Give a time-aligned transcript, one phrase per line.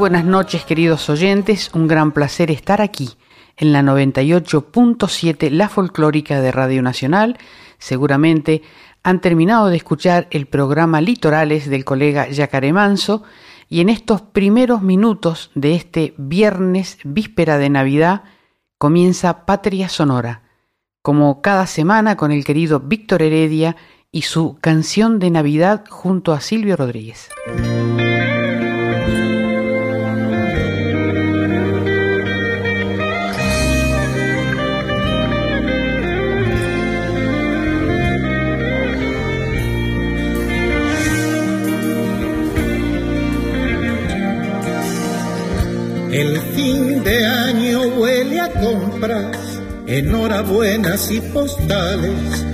[0.00, 3.18] Buenas noches queridos oyentes, un gran placer estar aquí
[3.58, 7.36] en la 98.7 La Folclórica de Radio Nacional.
[7.76, 8.62] Seguramente
[9.02, 13.24] han terminado de escuchar el programa Litorales del colega Yacaré Manso
[13.68, 18.22] y en estos primeros minutos de este viernes víspera de Navidad
[18.78, 20.44] comienza Patria Sonora,
[21.02, 23.76] como cada semana con el querido Víctor Heredia
[24.10, 27.28] y su canción de Navidad junto a Silvio Rodríguez.
[46.12, 52.44] El fin de año huele a compras, enhorabuenas y postales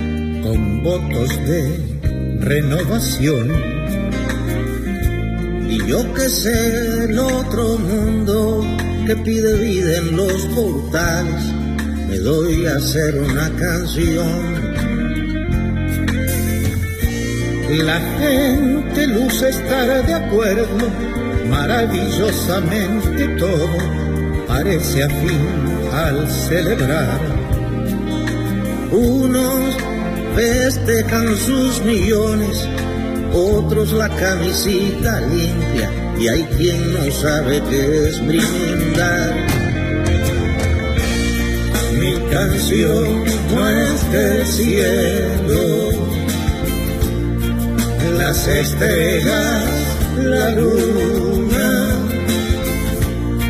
[0.43, 3.51] con votos de renovación.
[5.71, 8.63] Y yo que sé el otro mundo
[9.07, 11.45] que pide vida en los portales,
[12.09, 14.67] me doy a hacer una canción.
[17.71, 20.91] La gente luce estar de acuerdo
[21.49, 23.69] maravillosamente todo
[24.47, 25.49] parece afín
[25.93, 27.21] al celebrar.
[28.93, 29.77] Unos
[30.35, 32.69] festejan sus millones,
[33.33, 39.35] otros la camisita limpia y hay quien no sabe qué es brindar.
[41.99, 45.91] Mi canción no es del cielo,
[48.19, 49.65] las estrellas,
[50.19, 51.46] la luna,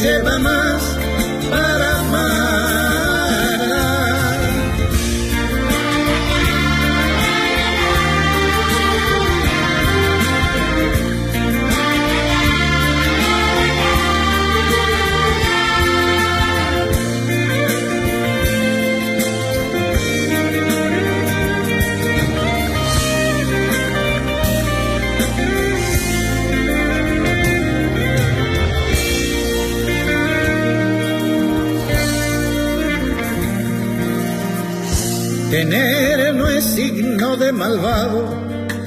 [0.00, 0.82] lleva más
[1.50, 3.09] para amar.
[35.60, 38.34] Tener no es signo de malvado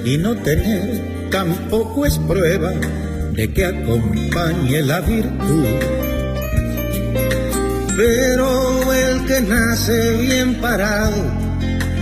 [0.03, 2.72] y no tener tampoco es prueba
[3.31, 5.67] de que acompañe la virtud.
[7.95, 11.23] Pero el que nace bien parado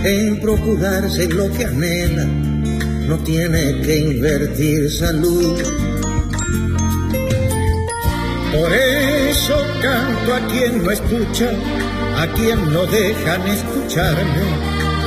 [0.04, 5.52] en procurarse lo que anhela, no tiene que invertir salud.
[8.54, 11.50] Por eso canto a quien no escucha,
[12.16, 14.44] a quien no dejan escucharme,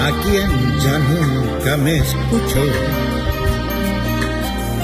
[0.01, 0.49] a quien
[0.83, 2.63] ya nunca me escuchó.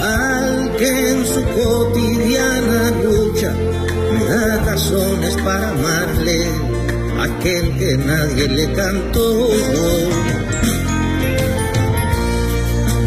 [0.02, 3.52] Al que en su cotidiana lucha
[4.12, 6.46] me da razones para amarle,
[7.20, 9.48] aquel que nadie le cantó.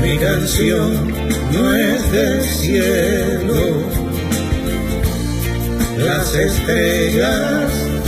[0.02, 1.14] Mi canción
[1.52, 4.06] no es del cielo
[5.98, 7.72] las estrellas,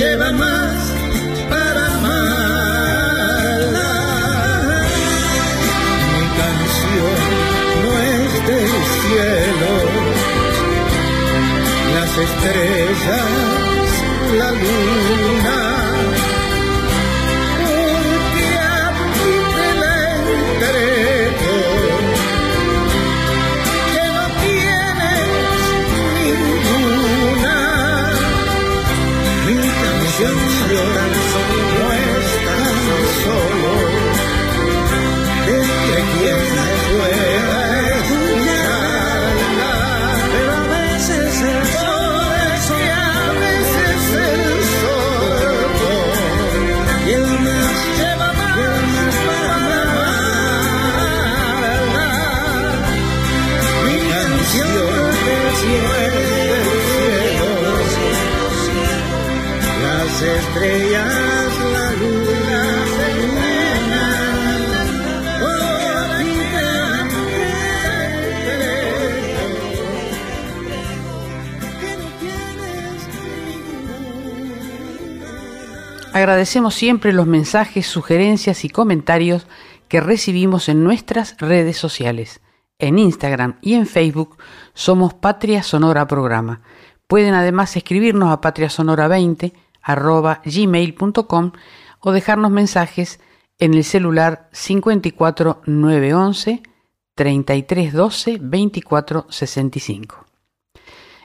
[0.00, 0.76] lleva más
[1.50, 3.12] para amarla.
[6.14, 7.20] Mi canción
[7.82, 9.72] no es del cielo,
[11.94, 13.30] las estrellas,
[14.38, 15.09] la luz.
[76.12, 79.46] Agradecemos siempre los mensajes, sugerencias y comentarios
[79.86, 82.40] que recibimos en nuestras redes sociales.
[82.80, 84.36] En Instagram y en Facebook
[84.74, 86.62] somos Patria Sonora Programa.
[87.06, 89.52] Pueden además escribirnos a patriasonora20
[89.82, 91.52] arroba gmail.com
[92.00, 93.20] o dejarnos mensajes
[93.58, 96.62] en el celular 54 911
[97.14, 100.26] 3312 24 65.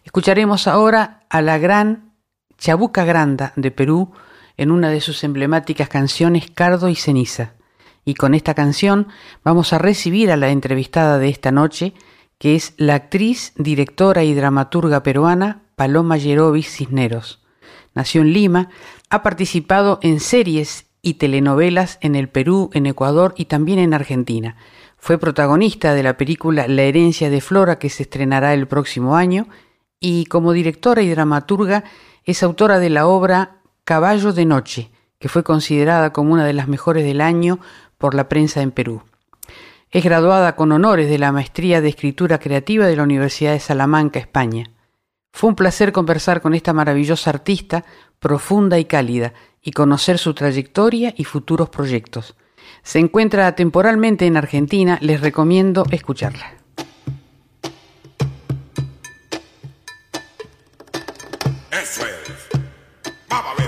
[0.03, 2.13] Escucharemos ahora a la gran
[2.57, 4.13] Chabuca Granda de Perú
[4.57, 7.54] en una de sus emblemáticas canciones Cardo y Ceniza.
[8.06, 9.07] Y con esta canción
[9.44, 11.94] vamos a recibir a la entrevistada de esta noche,
[12.38, 17.44] que es la actriz, directora y dramaturga peruana Paloma Yerovis Cisneros.
[17.94, 18.69] Nació en Lima,
[19.10, 24.57] ha participado en series y telenovelas en el Perú, en Ecuador y también en Argentina.
[24.98, 29.48] Fue protagonista de la película La herencia de Flora que se estrenará el próximo año
[30.00, 31.84] y como directora y dramaturga
[32.24, 34.89] es autora de la obra Caballo de Noche,
[35.19, 37.59] que fue considerada como una de las mejores del año
[37.99, 39.03] por la prensa en Perú.
[39.91, 44.17] Es graduada con honores de la Maestría de Escritura Creativa de la Universidad de Salamanca,
[44.19, 44.71] España.
[45.31, 47.85] Fue un placer conversar con esta maravillosa artista,
[48.19, 52.35] profunda y cálida, y conocer su trayectoria y futuros proyectos.
[52.81, 56.55] Se encuentra temporalmente en Argentina, les recomiendo escucharla.
[61.71, 62.25] Eso es.
[63.29, 63.64] Vamos a ver,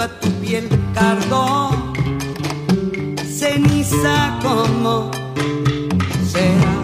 [0.00, 1.70] a tu piel, cardo?
[3.26, 5.10] Ceniza, ¿cómo
[6.30, 6.74] será?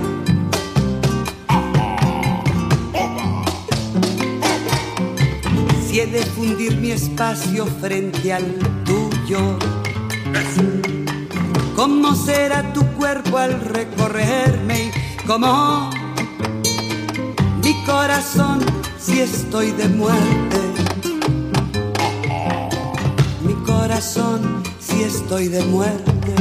[5.87, 9.59] Si he de fundir mi espacio frente al tuyo,
[11.77, 14.91] ¿cómo será tu cuerpo al recorrerme?
[14.91, 15.91] ¿Y cómo
[17.63, 18.61] mi corazón
[18.99, 20.74] si estoy de muerte?
[24.01, 26.35] Si estoy de muerte.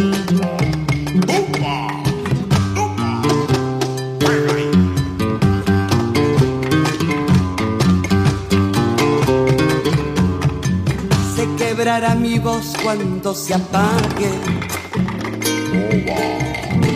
[11.36, 14.32] Se quebrará mi voz cuando se apague.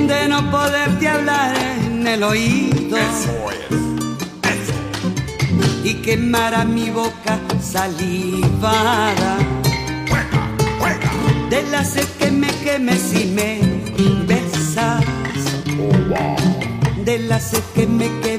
[0.07, 3.77] De no poderte hablar en el oído Eso es.
[4.51, 4.73] Eso.
[5.83, 9.56] y quemará mi boca salivada.
[11.83, 13.59] Sed que me queme si me
[14.27, 15.05] besas.
[17.05, 18.36] De la sed que me queme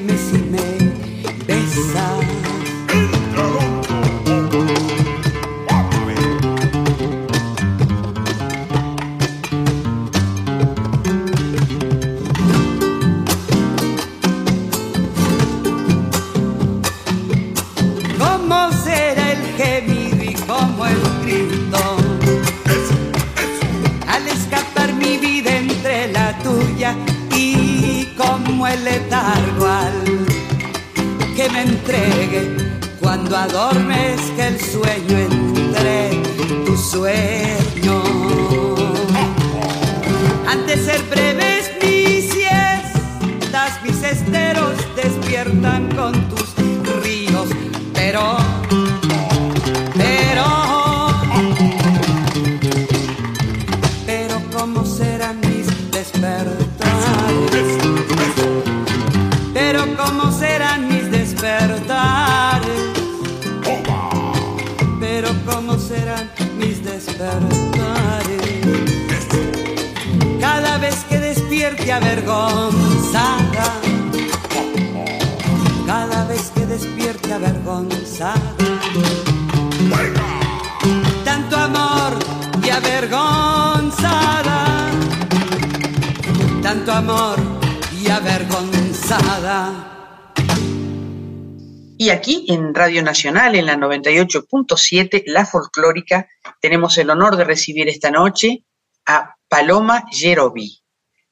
[92.89, 96.27] Radio Nacional, en la 98.7, La Folclórica,
[96.59, 98.65] tenemos el honor de recibir esta noche
[99.05, 100.81] a Paloma Yerobi.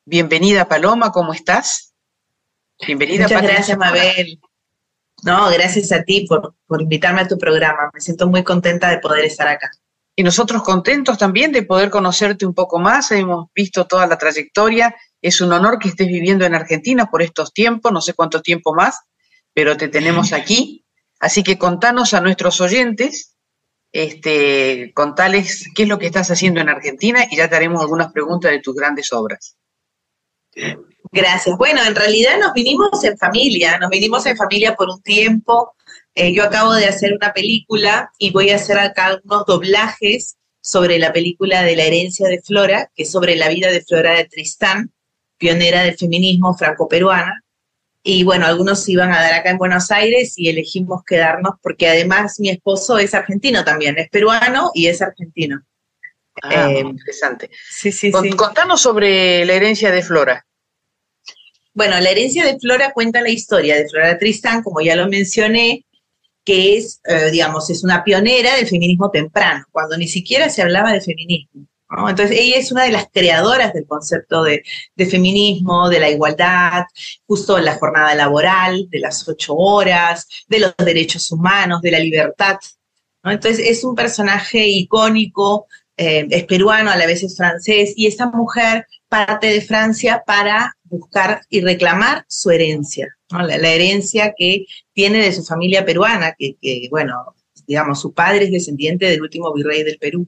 [0.06, 1.96] Bienvenida Paloma, ¿cómo estás?
[2.86, 3.24] Bienvenida.
[3.24, 4.40] Muchas gracias Mabel.
[5.24, 7.90] No, gracias a ti por, por invitarme a tu programa.
[7.92, 9.72] Me siento muy contenta de poder estar acá.
[10.16, 13.10] Y nosotros contentos también de poder conocerte un poco más.
[13.12, 14.96] Hemos visto toda la trayectoria.
[15.24, 18.76] Es un honor que estés viviendo en Argentina por estos tiempos, no sé cuánto tiempo
[18.76, 19.00] más,
[19.56, 20.84] pero te tenemos aquí.
[21.20, 23.36] Así que contanos a nuestros oyentes,
[23.92, 28.12] este, contales qué es lo que estás haciendo en Argentina y ya te haremos algunas
[28.12, 29.58] preguntas de tus grandes obras.
[31.12, 31.58] Gracias.
[31.58, 35.76] Bueno, en realidad nos vinimos en familia, nos vinimos en familia por un tiempo.
[36.16, 41.00] Eh, yo acabo de hacer una película y voy a hacer acá unos doblajes sobre
[41.00, 44.26] la película de la herencia de Flora, que es sobre la vida de Flora de
[44.26, 44.92] Tristán,
[45.38, 47.44] pionera del feminismo franco-peruana.
[48.10, 51.90] Y bueno, algunos se iban a dar acá en Buenos Aires y elegimos quedarnos porque
[51.90, 55.62] además mi esposo es argentino también, es peruano y es argentino.
[56.42, 57.50] Ah, eh, interesante.
[57.70, 58.30] Sí, sí, Con, sí.
[58.30, 60.46] Contanos sobre la herencia de Flora.
[61.74, 65.86] Bueno, la herencia de Flora cuenta la historia de Flora Tristán, como ya lo mencioné,
[66.46, 70.94] que es, eh, digamos, es una pionera del feminismo temprano, cuando ni siquiera se hablaba
[70.94, 71.67] de feminismo.
[71.90, 74.64] Entonces, ella es una de las creadoras del concepto de,
[75.10, 76.84] feminismo, de la igualdad,
[77.26, 82.00] justo en la jornada laboral, de las ocho horas, de los derechos humanos, de la
[82.00, 82.58] libertad.
[83.24, 88.28] Entonces, es un personaje icónico, eh, es peruano, a la vez es francés, y esta
[88.28, 95.32] mujer parte de Francia para buscar y reclamar su herencia, la, herencia que tiene de
[95.32, 100.28] su familia peruana, que, bueno, digamos, su padre es descendiente del último virrey del Perú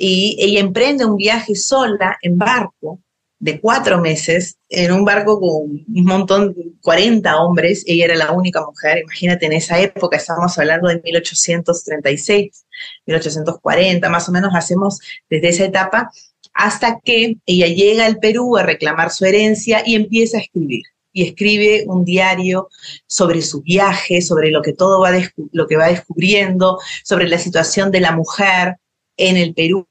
[0.00, 3.00] y ella emprende un viaje sola en barco
[3.40, 8.64] de cuatro meses, en un barco con un montón, 40 hombres, ella era la única
[8.64, 12.64] mujer, imagínate en esa época, estamos hablando de 1836,
[13.06, 16.10] 1840, más o menos hacemos desde esa etapa,
[16.54, 20.84] hasta que ella llega al Perú a reclamar su herencia y empieza a escribir.
[21.12, 22.68] Y escribe un diario
[23.08, 25.10] sobre su viaje, sobre lo que todo va,
[25.52, 28.76] lo que va descubriendo, sobre la situación de la mujer,
[29.18, 29.86] en el Perú,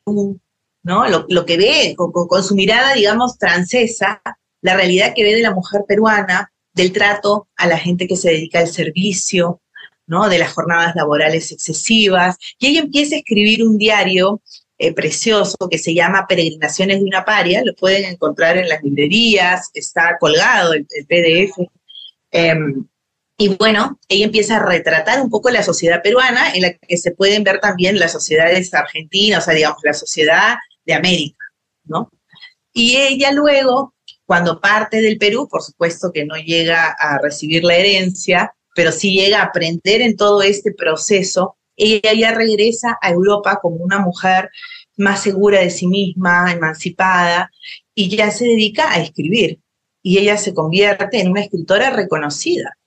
[0.83, 1.07] ¿no?
[1.07, 4.21] Lo, lo que ve con, su mirada, digamos, francesa,
[4.61, 8.31] la realidad que ve de la mujer peruana, del trato a la gente que se
[8.31, 9.61] dedica al servicio,
[10.07, 10.29] ¿no?
[10.29, 12.37] De las jornadas laborales excesivas.
[12.57, 14.41] Y ella empieza a escribir un diario
[14.77, 19.69] eh, precioso que se llama Peregrinaciones de una paria, lo pueden encontrar en las librerías,
[19.73, 21.67] está colgado el, PDF.
[22.31, 22.55] Eh,
[23.37, 27.11] y bueno, ella empieza a retratar un poco la sociedad peruana, en la que se
[27.11, 31.45] pueden ver también las sociedades argentinas, o sea, digamos, la sociedad de América,
[31.85, 32.09] ¿no?
[32.73, 33.93] Y ella luego,
[34.25, 39.11] cuando parte del Perú, por supuesto que no llega a recibir la herencia, pero sí
[39.11, 44.49] llega a aprender en todo este proceso, ella ya regresa a Europa como una mujer
[44.95, 47.51] más segura de sí misma, emancipada,
[47.93, 49.59] y ya se dedica a escribir.
[50.01, 52.77] Y ella se convierte en una escritora reconocida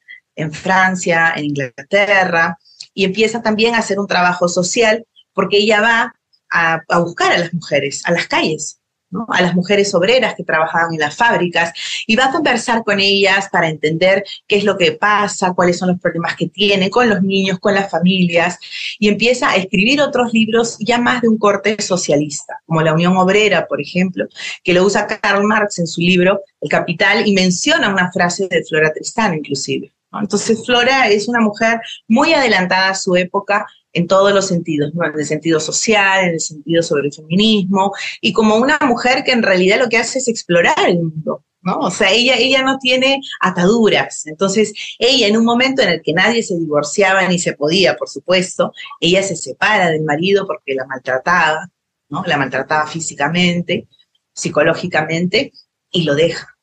[0.41, 2.59] en Francia, en Inglaterra,
[2.95, 6.15] y empieza también a hacer un trabajo social porque ella va
[6.51, 8.81] a, a buscar a las mujeres, a las calles,
[9.11, 9.27] ¿no?
[9.29, 11.73] a las mujeres obreras que trabajaban en las fábricas,
[12.07, 15.89] y va a conversar con ellas para entender qué es lo que pasa, cuáles son
[15.91, 18.59] los problemas que tienen con los niños, con las familias,
[18.99, 23.17] y empieza a escribir otros libros ya más de un corte socialista, como La Unión
[23.17, 24.27] Obrera, por ejemplo,
[24.63, 28.65] que lo usa Karl Marx en su libro El Capital y menciona una frase de
[28.65, 29.93] Flora Tristán inclusive.
[30.13, 35.05] Entonces, Flora es una mujer muy adelantada a su época en todos los sentidos, ¿no?
[35.05, 39.33] en el sentido social, en el sentido sobre el feminismo, y como una mujer que
[39.33, 41.45] en realidad lo que hace es explorar el mundo.
[41.63, 41.79] ¿no?
[41.79, 44.27] O sea, ella, ella no tiene ataduras.
[44.27, 48.09] Entonces, ella en un momento en el que nadie se divorciaba ni se podía, por
[48.09, 51.71] supuesto, ella se separa del marido porque la maltrataba,
[52.09, 52.25] ¿no?
[52.27, 53.89] La maltrataba físicamente,
[54.33, 55.53] psicológicamente,
[55.91, 56.57] y lo deja.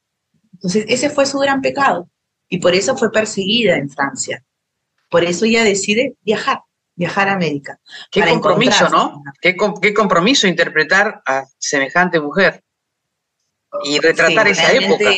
[0.53, 2.09] Entonces, ese fue su gran pecado
[2.49, 4.43] y por eso fue perseguida en Francia.
[5.09, 6.61] Por eso ella decide viajar,
[6.95, 7.79] viajar a América.
[8.11, 9.23] Qué compromiso, ¿no?
[9.41, 12.63] Qué, qué, compromiso interpretar a semejante mujer
[13.83, 15.11] y retratar sí, esa época.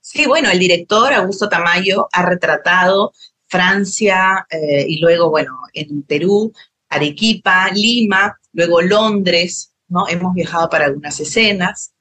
[0.00, 3.12] Sí, bueno, el director Augusto Tamayo ha retratado
[3.46, 6.52] Francia eh, y luego, bueno, en Perú,
[6.88, 10.08] Arequipa, Lima, luego Londres, ¿no?
[10.08, 11.92] Hemos viajado para algunas escenas.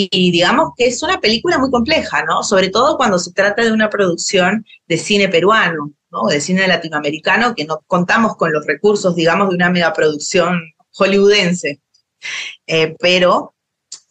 [0.00, 2.44] Y, digamos que es una película muy compleja, ¿no?
[2.44, 6.26] Sobre todo cuando se trata de una producción de cine peruano, ¿no?
[6.26, 10.60] De cine latinoamericano, que no contamos con los recursos, digamos, de una megaproducción
[10.92, 11.80] hollywoodense.
[12.66, 13.54] Eh, pero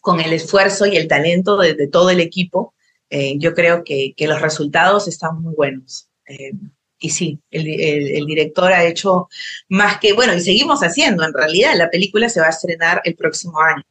[0.01, 2.73] con el esfuerzo y el talento de, todo el equipo,
[3.09, 6.09] eh, yo creo que, los resultados están muy buenos.
[6.27, 6.51] Eh,
[6.99, 9.29] y sí, el, director ha hecho
[9.69, 13.15] más que, bueno, y seguimos haciendo, en realidad la película se va a estrenar el
[13.15, 13.83] próximo año.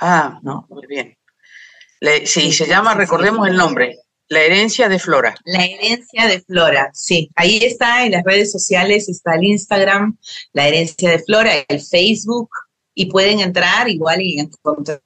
[0.00, 1.19] Ah, no, muy bien.
[2.24, 5.34] Sí, se llama, recordemos el nombre, La herencia de Flora.
[5.44, 7.30] La herencia de Flora, sí.
[7.34, 10.16] Ahí está en las redes sociales, está el Instagram,
[10.52, 12.50] La herencia de Flora, el Facebook,
[12.94, 15.00] y pueden entrar igual y encontrar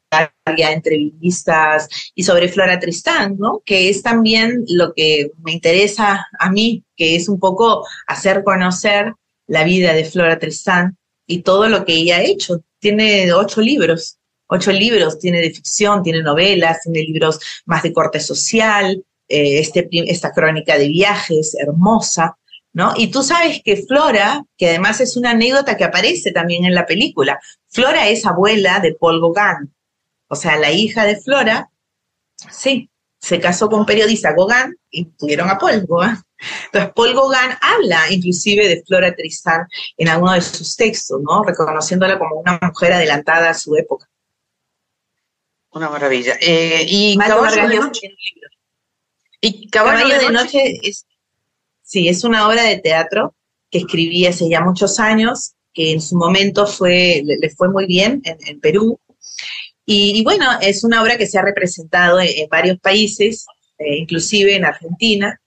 [0.57, 3.63] ya entrevistas y sobre Flora Tristán, ¿no?
[3.65, 9.13] Que es también lo que me interesa a mí, que es un poco hacer conocer
[9.47, 10.97] la vida de Flora Tristán
[11.27, 12.65] y todo lo que ella ha hecho.
[12.79, 14.19] Tiene ocho libros,
[14.55, 19.89] ocho libros, tiene de ficción, tiene novelas, tiene libros más de corte social, eh, este,
[19.91, 22.37] esta crónica de viajes hermosa,
[22.73, 22.93] ¿no?
[22.97, 26.87] Y tú sabes que Flora, que además es una anécdota que aparece también en la
[26.87, 29.73] película, Flora es abuela de Paul Gauguin,
[30.29, 31.71] o sea, la hija de Flora,
[32.51, 32.91] sí,
[33.25, 36.19] se casó con un periodista Gauguin y tuvieron a Paul Gauguin.
[36.67, 41.43] Entonces, Paul Gauguin habla inclusive de Flora Tristán en alguno de sus textos, ¿no?
[41.43, 44.07] Reconociéndola como una mujer adelantada a su época.
[45.75, 46.37] Una maravilla.
[46.41, 48.17] Eh, y Caballo de Noche.
[49.41, 51.07] Y Caballo, Caballo de, de Noche, noche es,
[51.83, 53.35] sí, es una obra de teatro
[53.71, 57.87] que escribí hace ya muchos años, que en su momento fue, le, le fue muy
[57.87, 59.01] bien en, en Perú.
[59.85, 63.45] Y, y, bueno, es una obra que se ha representado en, en varios países,
[63.79, 65.41] eh, inclusive en Argentina,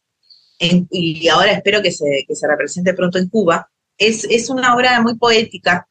[0.60, 3.70] en, y ahora espero que se, que se, represente pronto en Cuba.
[3.98, 5.88] Es, es una obra muy poética,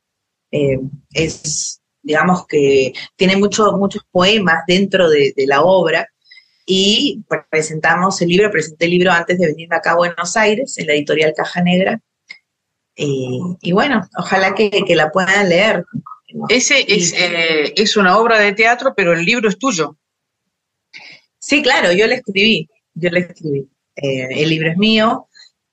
[0.51, 0.79] eh,
[1.13, 6.09] es, digamos que tiene mucho, muchos poemas dentro de, de la obra,
[6.67, 10.89] y presentamos el libro, presenté el libro antes de venirme acá a Buenos Aires, en
[10.89, 12.01] la editorial Caja Negra.
[12.97, 15.85] Y, y bueno, ojalá que, que, la puedan leer.
[16.49, 19.97] Ese es, eh, es una obra de teatro, pero el libro es tuyo.
[21.39, 23.69] Sí, claro, yo le escribí, yo le escribí.
[23.95, 25.29] Eh, el libro es mío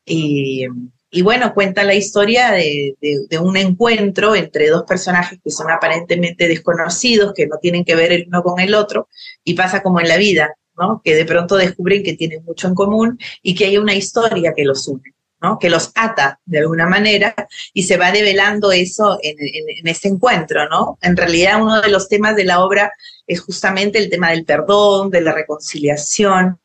[0.06, 0.68] y,
[1.16, 6.48] y, bueno, cuenta la historia de, de, un encuentro entre dos personajes que son aparentemente
[6.48, 9.08] desconocidos, que no tienen que ver el uno con el otro,
[9.44, 11.02] y pasa como en la vida, ¿no?
[11.04, 14.64] Que de pronto descubren que tienen mucho en común y que hay una historia que
[14.64, 15.60] los une, ¿no?
[15.60, 17.36] Que los ata de alguna manera
[17.74, 20.98] y se va develando eso en, en, en ese encuentro, ¿no?
[21.04, 22.92] En realidad uno de los temas de la obra
[23.28, 26.60] es justamente el tema del perdón, de la reconciliación,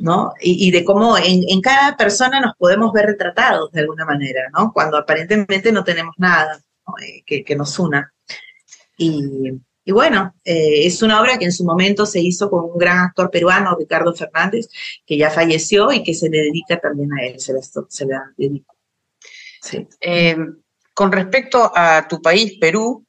[0.00, 0.32] ¿no?
[0.40, 4.48] Y, y de cómo en, en, cada persona nos podemos ver retratados de alguna manera,
[4.52, 4.72] ¿no?
[4.72, 6.60] Cuando aparentemente no tenemos nada.
[7.02, 8.12] Eh, que, que, nos una.
[8.96, 9.52] Y,
[9.84, 12.98] y bueno, eh, es una obra que en su momento se hizo con un gran
[12.98, 14.68] actor peruano, Ricardo Fernández,
[15.04, 18.06] que ya falleció y que se le dedica también a él, se la, se.
[19.62, 19.88] Sí.
[20.00, 20.36] Eh,
[20.94, 23.04] con respecto a tu país, Perú,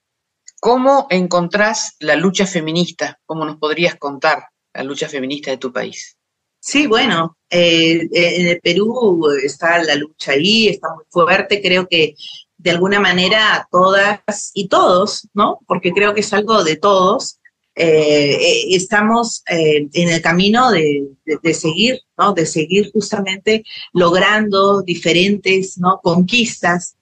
[0.60, 3.20] ¿cómo encontrás la lucha feminista?
[3.26, 6.17] ¿Cómo nos podrías contar la lucha feminista de tu país?
[6.60, 12.16] Sí, bueno, eh, en el Perú está la lucha ahí, está muy fuerte, creo que
[12.58, 15.60] de alguna manera todas y todos, ¿no?
[15.68, 17.40] Porque creo que es algo de todos,
[17.80, 21.10] eh, estamos eh, en el camino de,
[21.54, 22.34] seguir, ¿no?
[22.34, 26.00] De seguir justamente logrando diferentes, ¿no?
[26.02, 26.96] Conquistas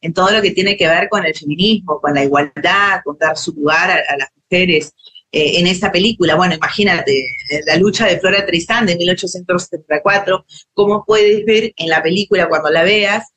[0.00, 3.36] en todo lo que tiene que ver con el feminismo, con la igualdad, con dar
[3.36, 4.94] su lugar a las mujeres
[5.32, 6.36] eh, en esta película.
[6.36, 7.24] Bueno, imagínate,
[7.66, 12.82] la lucha de Flora Tristán de 1874, cómo puedes ver en la película cuando la
[12.82, 13.32] veas,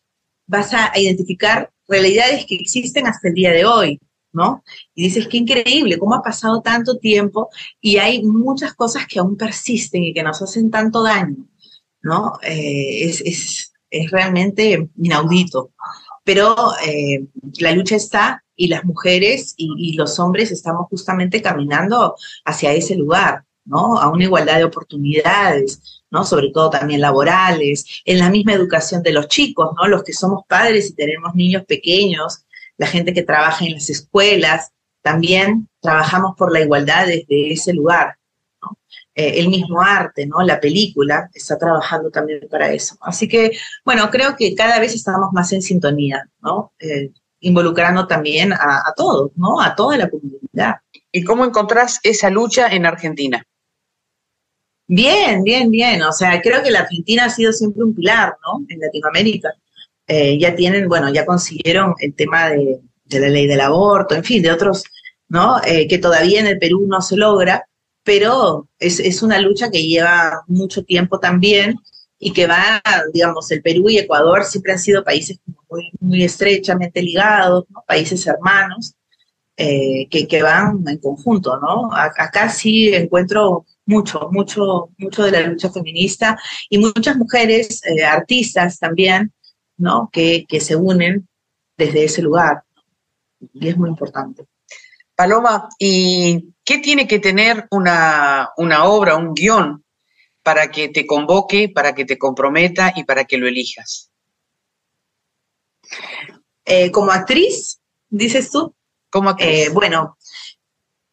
[0.45, 3.99] vas a identificar realidades que existen hasta el día de hoy,
[4.33, 4.63] ¿no?
[4.93, 9.37] Y dices, qué increíble, cómo ha pasado tanto tiempo y hay muchas cosas que aún
[9.37, 11.47] persisten y que nos hacen tanto daño,
[12.01, 12.33] ¿no?
[12.43, 15.71] Eh, es, es, es, realmente inaudito.
[16.23, 17.25] Pero eh,
[17.59, 23.43] la lucha está y las mujeres y, los hombres estamos justamente caminando hacia ese lugar,
[23.65, 23.99] ¿no?
[23.99, 26.25] A una igualdad de oportunidades, ¿no?
[26.25, 29.87] Sobre todo también laborales, en la misma educación de los chicos, ¿no?
[29.87, 32.45] Los que somos padres y tenemos niños pequeños,
[32.77, 38.17] la gente que trabaja en las escuelas, también trabajamos por la igualdad desde ese lugar.
[39.17, 40.41] Eh, el mismo arte, ¿no?
[40.41, 42.97] La película está trabajando también para eso.
[42.99, 43.51] Así que,
[43.85, 46.73] bueno, creo que cada vez estamos más en sintonía, ¿no?
[46.79, 49.61] Eh, involucrando también a, a, todos, ¿no?
[49.61, 50.75] A toda la comunidad.
[51.11, 53.43] ¿Y cómo encontrás esa lucha en Argentina?
[54.87, 56.01] Bien, bien, bien.
[56.03, 58.65] O sea, creo que la Argentina ha sido siempre un pilar, ¿no?
[58.69, 59.49] En Latinoamérica.
[60.07, 64.23] eh, ya tienen, bueno, ya consiguieron el tema de, de la ley del aborto, en
[64.23, 64.83] fin, de otros,
[65.29, 65.61] ¿no?
[65.65, 67.67] Eh, que todavía en el Perú no se logra,
[68.03, 71.75] pero es, es una lucha que lleva mucho tiempo también
[72.19, 72.81] y que va,
[73.13, 78.95] digamos, el Perú y Ecuador siempre han sido países muy, muy estrechamente ligados, países hermanos,
[79.57, 81.89] eh, que, que, van en conjunto, ¿no?
[81.93, 86.37] Acá sí encuentro mucho, mucho, mucho de la lucha feminista
[86.69, 89.31] y muchas mujeres, eh, artistas también,
[89.77, 90.09] ¿no?
[90.11, 91.27] Que, que se unen
[91.77, 92.63] desde ese lugar.
[93.53, 94.45] Y es muy importante.
[95.15, 99.84] Paloma, ¿y qué tiene que tener una, una obra, un guion,
[100.45, 104.11] para que te convoque, para que te comprometa y para que lo elijas?
[106.63, 107.79] Eh, como actriz,
[108.09, 108.75] dices tú.
[109.09, 109.49] Como actriz.
[109.49, 110.19] Eh, bueno,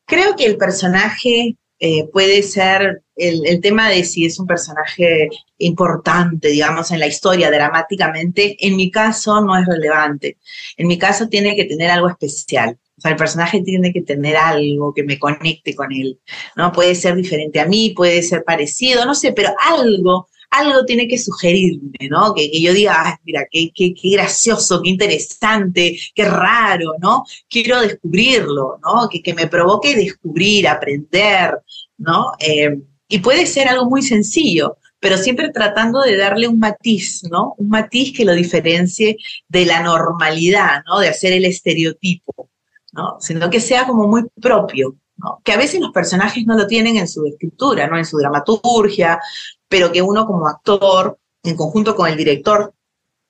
[0.05, 5.31] creo que el personaje eh, puede ser el, el, tema de si es un personaje
[5.57, 8.59] importante, digamos, en la historia dramáticamente.
[8.61, 10.37] En mi caso no es relevante.
[10.77, 12.79] En mi caso tiene que tener algo especial.
[13.03, 16.21] Sea, el personaje tiene que tener algo que me conecte con él,
[16.55, 16.71] ¿no?
[16.71, 21.19] Puede ser diferente a mí, puede ser parecido, no sé, pero algo, algo tiene que
[21.19, 22.33] sugerirme, ¿no?
[22.33, 27.25] Que, que yo diga, mira, qué, qué, qué, gracioso, qué interesante, qué raro, ¿no?
[27.51, 29.09] Quiero descubrirlo, ¿no?
[29.09, 31.59] Que, que me provoque descubrir, aprender,
[31.99, 32.33] ¿no?
[32.39, 37.55] Eh, y puede ser algo muy sencillo, pero siempre tratando de darle un matiz, ¿no?
[37.59, 39.17] Un matiz que lo diferencie
[39.49, 41.01] de la normalidad, ¿no?
[41.01, 42.52] De hacer el estereotipo.
[42.93, 43.17] ¿No?
[43.21, 45.41] sino que sea como muy propio, ¿no?
[45.45, 47.99] que a veces los personajes no lo tienen en su escritura, ¿no?
[47.99, 49.21] en su dramaturgia,
[49.69, 52.75] pero que uno como actor, en conjunto con el director,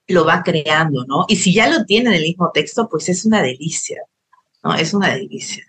[0.08, 1.24] lo va creando, ¿no?
[1.28, 4.02] Y si ya lo tiene en el mismo texto, pues es una delicia,
[4.62, 4.74] ¿no?
[4.74, 5.64] Es una delicia.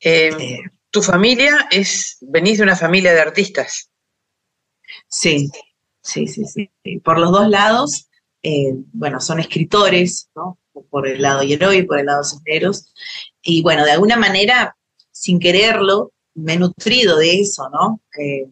[0.00, 0.58] Eh, eh,
[0.90, 3.90] ¿Tu familia es, venís de una familia de artistas?
[5.08, 5.50] Sí,
[6.00, 6.70] sí, sí, sí.
[7.04, 8.08] Por los dos lados,
[8.42, 10.58] eh, bueno, son escritores, ¿no?
[10.84, 12.92] Por el lado Hierro y por el lado Cisneros.
[13.42, 14.76] Y bueno, de alguna manera,
[15.10, 18.00] sin quererlo, me he nutrido de eso, ¿no?
[18.18, 18.46] Eh,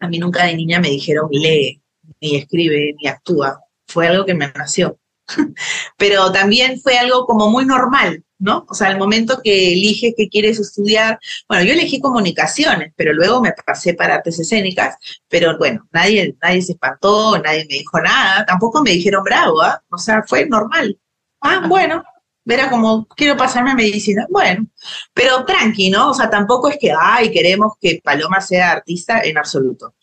[0.00, 1.80] a mí nunca de niña me dijeron lee,
[2.20, 3.60] ni escribe, ni actúa.
[3.86, 4.98] Fue algo que me nació.
[5.96, 8.66] Pero también fue algo como muy normal, ¿no?
[8.68, 13.40] O sea, el momento que eliges qué quieres estudiar, bueno, yo elegí comunicaciones, pero luego
[13.40, 14.96] me pasé para artes escénicas,
[15.28, 19.70] pero bueno, nadie, nadie se espantó, nadie me dijo nada, tampoco me dijeron bravo, ¿eh?
[19.90, 20.98] o sea, fue normal.
[21.42, 22.02] Ah, bueno,
[22.44, 24.26] era como, quiero pasarme a medicina.
[24.30, 24.66] Bueno,
[25.14, 26.10] pero tranqui, ¿no?
[26.10, 29.94] O sea, tampoco es que, ay, queremos que Paloma sea artista en absoluto.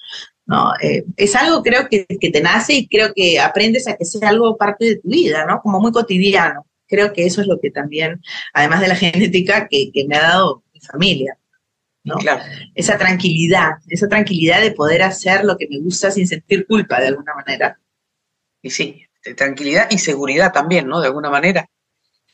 [0.45, 4.06] No, eh, es algo creo que, que, te nace y creo que aprendes a que
[4.06, 5.62] sea algo parte de tu vida, ¿no?
[5.62, 6.65] Como muy cotidiano.
[6.88, 8.21] Creo que eso es lo que también,
[8.54, 11.38] además de la genética, que, que me ha dado mi familia.
[12.04, 12.15] ¿no?
[12.15, 12.41] Claro.
[12.73, 17.08] Esa tranquilidad, esa tranquilidad de poder hacer lo que me gusta sin sentir culpa de
[17.08, 17.80] alguna manera.
[18.62, 20.99] Y sí, tranquilidad y seguridad también, ¿no?
[21.01, 21.69] De alguna manera.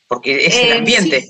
[0.08, 1.22] Porque es el Eh, ambiente.
[1.22, 1.28] sí.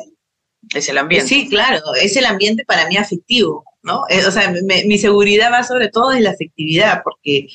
[0.73, 1.27] Es el ambiente.
[1.29, 4.01] Sí, claro, es el ambiente para mí afectivo, ¿no?
[4.09, 7.47] Eh, o sea, me- mi seguridad va sobre todo en la afectividad, porque,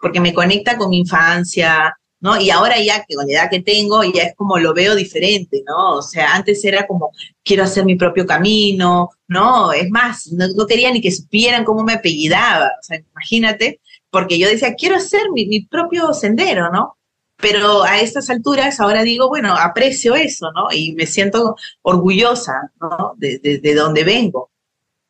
[0.00, 2.40] porque me conecta con mi infancia, ¿no?
[2.40, 5.62] Y ahora ya que con la edad que tengo, ya es como lo veo diferente,
[5.66, 5.96] ¿no?
[5.96, 7.10] O sea, antes era como,
[7.42, 9.72] quiero hacer mi propio camino, ¿no?
[9.72, 14.38] Es más, no, no quería ni que supieran cómo me apellidaba, o sea, imagínate, porque
[14.38, 16.96] yo decía, quiero hacer mi, mi propio sendero, ¿no?
[17.42, 20.68] Pero a estas alturas ahora digo, bueno, aprecio eso, ¿no?
[20.72, 23.14] Y me siento orgullosa, ¿no?
[23.18, 24.50] De, de, de donde vengo.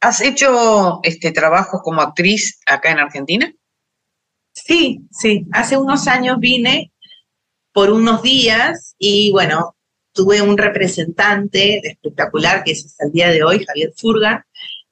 [0.01, 3.55] ¿Has hecho este trabajos como actriz acá en Argentina?
[4.53, 5.47] Sí, sí.
[5.53, 6.91] Hace unos años vine
[7.73, 9.77] por unos días y bueno,
[10.13, 14.45] tuve un representante espectacular que es hasta el día de hoy, Javier Furgan,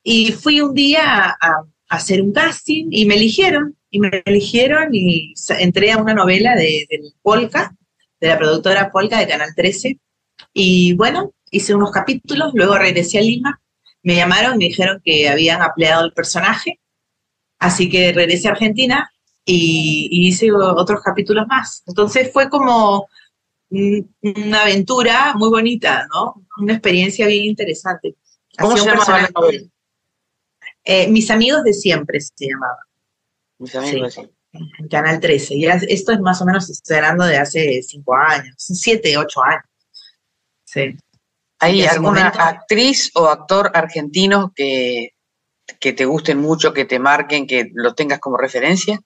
[0.03, 5.35] y fui un día a hacer un casting y me eligieron, y me eligieron y
[5.59, 7.75] entré a una novela de, del Polka,
[8.21, 9.99] de la productora Polka de Canal 13,
[10.53, 13.61] y bueno, hice unos capítulos, luego regresé a Lima,
[14.03, 16.81] me llamaron y me dijeron que habían ampliado el personaje,
[17.59, 19.11] así que regresé a Argentina
[19.45, 21.83] y, y hice otros capítulos más.
[21.87, 23.09] Entonces fue como
[23.71, 26.47] una aventura muy bonita, ¿no?
[26.59, 28.17] Una experiencia bien interesante.
[28.59, 29.65] ¿Cómo se llamaba la novela?
[30.85, 32.79] Eh, Mis amigos de siempre se llamaba,
[33.67, 34.01] Sí.
[34.01, 34.31] decían.
[34.53, 35.55] en Canal 13.
[35.55, 39.65] Y esto es más o menos, estoy hablando de hace cinco años, siete, ocho años.
[40.65, 40.97] Sí.
[41.61, 45.11] ¿Hay alguna momento- actriz o actor argentino que,
[45.79, 48.99] que te gusten mucho, que te marquen, que lo tengas como referencia?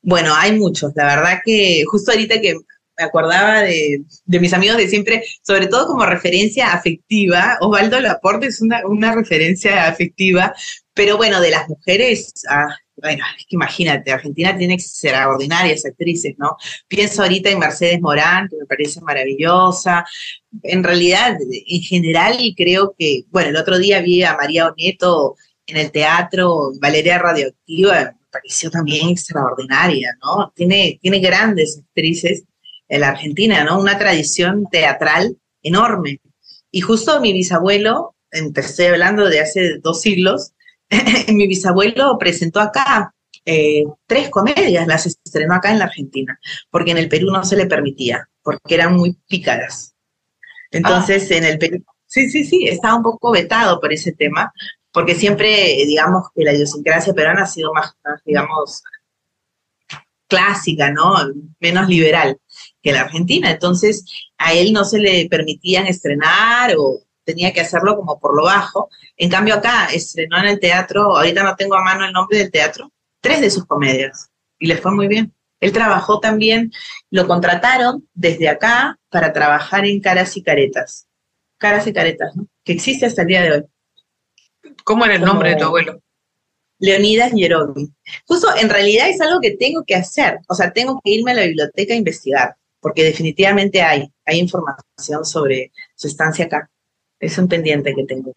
[0.00, 0.92] Bueno, hay muchos.
[0.94, 2.54] La verdad que justo ahorita que
[2.98, 8.46] me acordaba de, de mis amigos de siempre, sobre todo como referencia afectiva, Osvaldo Laporte
[8.46, 10.54] es una, una referencia afectiva,
[10.96, 16.56] pero bueno, de las mujeres, ah, bueno, es que imagínate, Argentina tiene extraordinarias actrices, ¿no?
[16.88, 20.06] Pienso ahorita en Mercedes Morán, que me parece maravillosa.
[20.62, 25.76] En realidad, en general, creo que, bueno, el otro día vi a María Oneto en
[25.76, 30.50] el teatro, Valeria Radioactiva, me pareció también extraordinaria, ¿no?
[30.56, 32.44] Tiene, tiene grandes actrices
[32.88, 33.78] en la Argentina, ¿no?
[33.78, 36.22] Una tradición teatral enorme.
[36.70, 40.52] Y justo mi bisabuelo, estoy hablando de hace dos siglos,
[41.28, 43.12] mi bisabuelo presentó acá
[43.44, 46.38] eh, tres comedias, las estrenó acá en la Argentina,
[46.70, 49.94] porque en el Perú no se le permitía, porque eran muy pícaras.
[50.70, 54.52] Entonces, en el Perú, sí, sí, sí, estaba un poco vetado por ese tema,
[54.92, 58.82] porque siempre, digamos, que la idiosincrasia peruana ha sido más, más, digamos,
[60.26, 61.14] clásica, ¿no?
[61.60, 62.38] Menos liberal
[62.82, 63.50] que la Argentina.
[63.50, 64.04] Entonces,
[64.38, 68.88] a él no se le permitían estrenar o tenía que hacerlo como por lo bajo.
[69.18, 72.50] En cambio, acá estrenó en el teatro, ahorita no tengo a mano el nombre del
[72.50, 75.34] teatro, tres de sus comedias y le fue muy bien.
[75.60, 76.70] Él trabajó también,
[77.10, 81.08] lo contrataron desde acá para trabajar en Caras y Caretas.
[81.58, 82.46] Caras y Caretas, ¿no?
[82.64, 83.64] Que existe hasta el día de hoy.
[84.84, 86.00] ¿Cómo era el Como- nombre de tu abuelo?
[86.78, 87.88] Leonidas Yerovi.
[88.26, 90.40] Justo, en realidad es algo que tengo que hacer.
[90.46, 95.24] O sea, tengo que irme a la biblioteca a investigar, porque definitivamente hay, hay información
[95.24, 96.70] sobre su estancia acá.
[97.20, 98.32] Es un pendiente que tengo.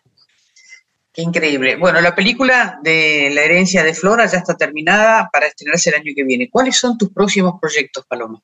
[1.11, 1.75] Qué increíble.
[1.75, 6.13] Bueno, la película de La herencia de Flora ya está terminada para estrenarse el año
[6.15, 6.49] que viene.
[6.49, 8.41] ¿Cuáles son tus próximos proyectos, Paloma?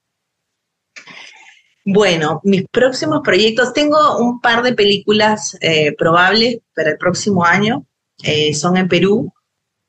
[1.86, 7.86] Bueno, mis próximos proyectos, tengo un par de películas eh, probables para el próximo año,
[8.24, 9.32] eh, son en Perú,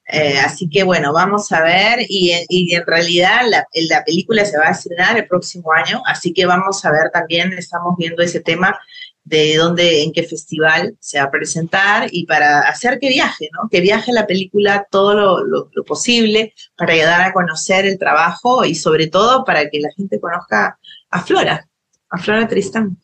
[0.06, 4.44] eh, así que bueno, vamos a ver, y, en- y en realidad la, la película
[4.44, 8.22] se va a estrenar el próximo año, así que vamos a ver también, estamos viendo
[8.22, 8.78] ese tema
[9.26, 13.68] de dónde, en qué festival se va a presentar y para hacer que viaje, ¿no?
[13.68, 18.64] Que viaje la película todo lo, lo- lo posible para ayudar a conocer el trabajo
[18.64, 20.78] y sobre todo para que la gente conozca
[21.10, 21.68] a Flora,
[22.08, 22.98] a Flora Tristán.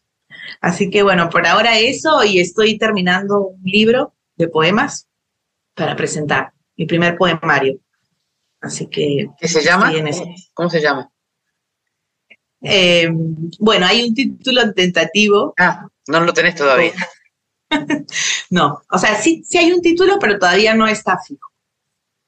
[0.61, 5.09] Así que bueno, por ahora eso y estoy terminando un libro de poemas
[5.75, 7.81] para presentar, mi primer poemario.
[8.61, 9.91] Así que ¿Qué se llama?
[10.55, 11.11] ¿Cómo se llama?
[12.63, 13.09] Eh,
[13.59, 15.55] bueno, hay un título tentativo.
[15.59, 16.93] Ah, no lo tenés todavía.
[18.51, 21.49] No, o sea, sí, sí hay un título, pero todavía no está fijo,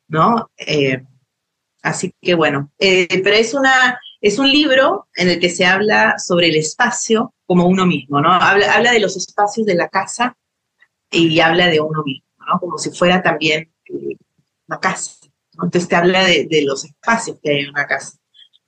[0.09, 0.51] ¿no?
[0.57, 1.05] Eh,
[1.83, 6.19] así que bueno, eh, pero es una, es un libro en el que se habla
[6.19, 8.33] sobre el espacio como uno mismo, ¿no?
[8.33, 10.35] Habla, habla de los espacios de la casa
[11.11, 12.59] y habla de uno mismo, ¿no?
[12.59, 13.71] Como si fuera también
[14.67, 15.13] una casa,
[15.59, 15.65] ¿no?
[15.65, 18.17] Entonces te habla de, de los espacios que hay en una casa,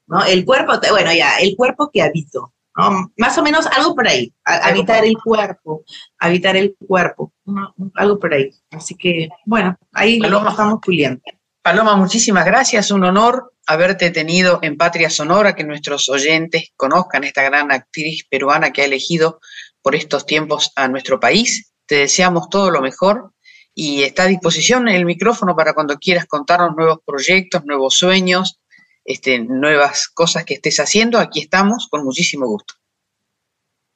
[0.06, 0.24] ¿no?
[0.24, 3.10] El cuerpo, bueno, ya, el cuerpo que habito, ¿no?
[3.16, 5.84] Más o menos algo por ahí, a- habitar el cuerpo,
[6.18, 7.74] habitar el cuerpo, ¿no?
[7.94, 8.50] algo por ahí.
[8.70, 10.50] Así que, bueno, ahí lo Paloma.
[10.50, 11.20] estamos puliendo.
[11.62, 12.90] Paloma, muchísimas gracias.
[12.90, 18.70] Un honor haberte tenido en Patria Sonora, que nuestros oyentes conozcan esta gran actriz peruana
[18.72, 19.40] que ha elegido
[19.82, 21.72] por estos tiempos a nuestro país.
[21.86, 23.32] Te deseamos todo lo mejor
[23.74, 28.60] y está a disposición el micrófono para cuando quieras contarnos nuevos proyectos, nuevos sueños,
[29.06, 31.18] este, nuevas cosas que estés haciendo.
[31.18, 32.74] Aquí estamos con muchísimo gusto.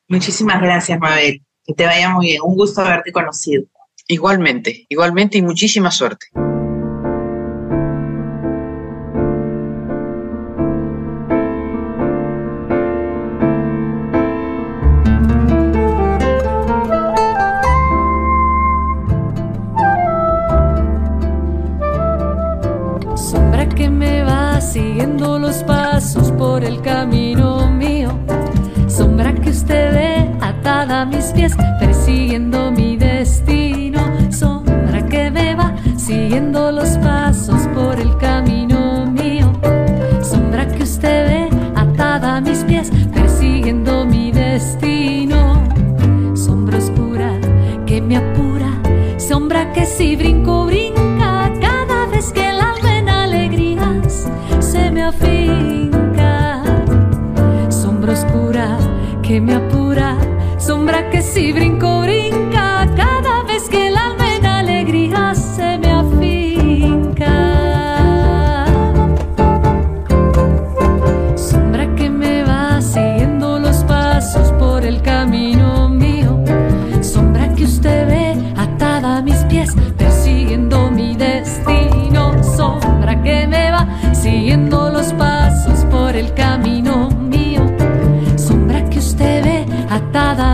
[0.08, 1.42] Muchísimas gracias, Mabel.
[1.64, 2.42] Que te vaya muy bien.
[2.42, 3.64] Un gusto haberte conocido.
[4.08, 6.26] Igualmente, igualmente y muchísima suerte.
[26.70, 28.10] Pasos por el camino mío.
[28.88, 34.00] Sombra que usted ve atada a mis pies, persiguiendo mi destino.
[34.30, 39.52] Sombra que me va siguiendo los pasos por el camino mío.
[40.22, 45.62] Sombra que usted ve atada a mis pies, persiguiendo mi destino.
[46.34, 47.32] Sombra oscura
[47.86, 48.70] que me apura,
[49.18, 50.79] sombra que si brinco, brinca
[59.30, 60.18] que me apura,
[60.58, 61.99] sombra que si brinco,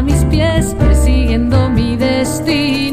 [0.06, 2.85] mis pies persiguiendo mi destino.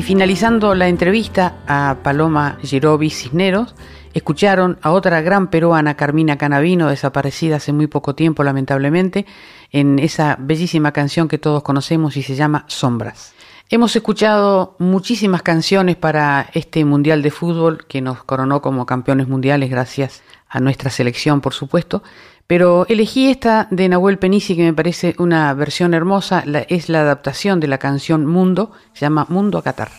[0.00, 3.74] Y finalizando la entrevista a Paloma Girovi Cisneros,
[4.14, 9.26] escucharon a otra gran peruana, Carmina Canavino, desaparecida hace muy poco tiempo lamentablemente,
[9.72, 13.34] en esa bellísima canción que todos conocemos y se llama Sombras.
[13.68, 19.68] Hemos escuchado muchísimas canciones para este Mundial de Fútbol que nos coronó como campeones mundiales
[19.68, 22.02] gracias a nuestra selección, por supuesto,
[22.50, 27.60] pero elegí esta de Nahuel Penici que me parece una versión hermosa, es la adaptación
[27.60, 29.92] de la canción Mundo, se llama Mundo a Qatar.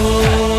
[0.00, 0.49] Oh.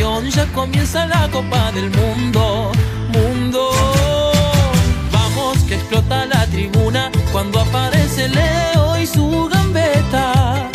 [0.00, 2.72] ya comienza la copa del mundo,
[3.08, 3.70] mundo.
[5.12, 10.70] Vamos que explota la tribuna cuando aparece Leo y su gambeta.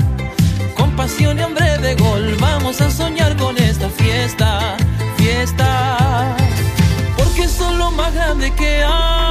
[0.75, 4.77] Con pasión y hambre de gol vamos a soñar con esta fiesta,
[5.17, 6.35] fiesta.
[7.17, 9.24] Porque son lo más grande que hay.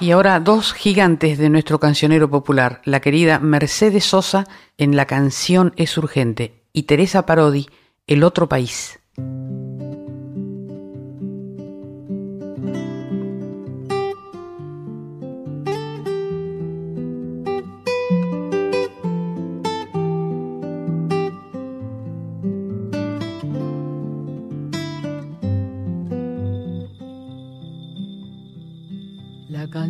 [0.00, 4.46] Y ahora dos gigantes de nuestro cancionero popular, la querida Mercedes Sosa
[4.76, 7.66] en La canción es urgente y Teresa Parodi,
[8.06, 9.00] El otro país.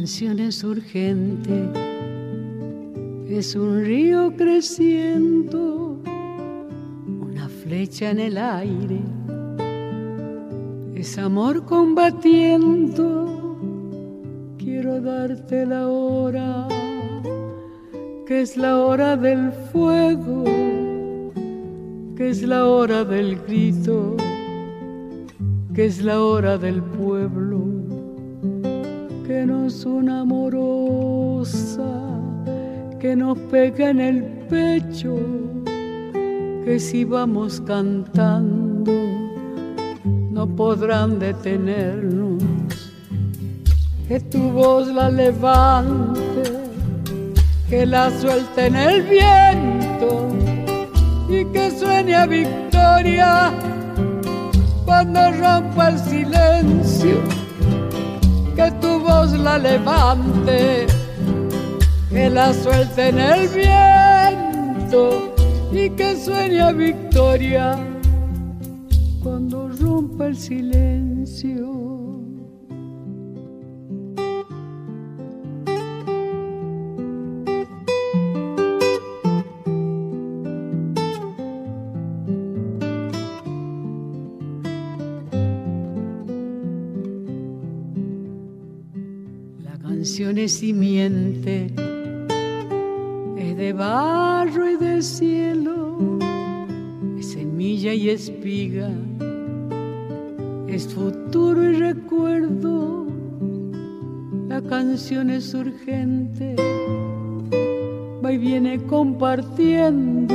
[0.09, 1.69] Es urgente,
[3.29, 5.99] es un río creciendo,
[7.21, 9.01] una flecha en el aire,
[10.95, 13.59] es amor combatiendo.
[14.57, 16.67] Quiero darte la hora,
[18.27, 20.45] que es la hora del fuego,
[22.17, 24.17] que es la hora del grito,
[25.75, 26.81] que es la hora del
[29.69, 31.83] una amorosa
[32.99, 35.15] que nos pega en el pecho,
[36.65, 38.93] que si vamos cantando
[40.31, 42.43] no podrán detenernos,
[44.09, 46.45] que tu voz la levante,
[47.69, 50.29] que la suelte en el viento
[51.29, 53.53] y que suene victoria
[54.87, 57.38] cuando rompa el silencio
[58.59, 60.87] que tu voz la levante,
[62.11, 65.33] que la suelte en el viento
[65.73, 67.79] y que sueñe a victoria
[69.23, 71.78] cuando rompa el silencio.
[90.49, 91.67] Es simiente,
[93.37, 96.19] es de barro y de cielo,
[97.19, 98.89] es semilla y espiga,
[100.67, 103.07] es futuro y recuerdo,
[104.49, 106.57] la canción es urgente,
[108.25, 110.35] va y viene compartiendo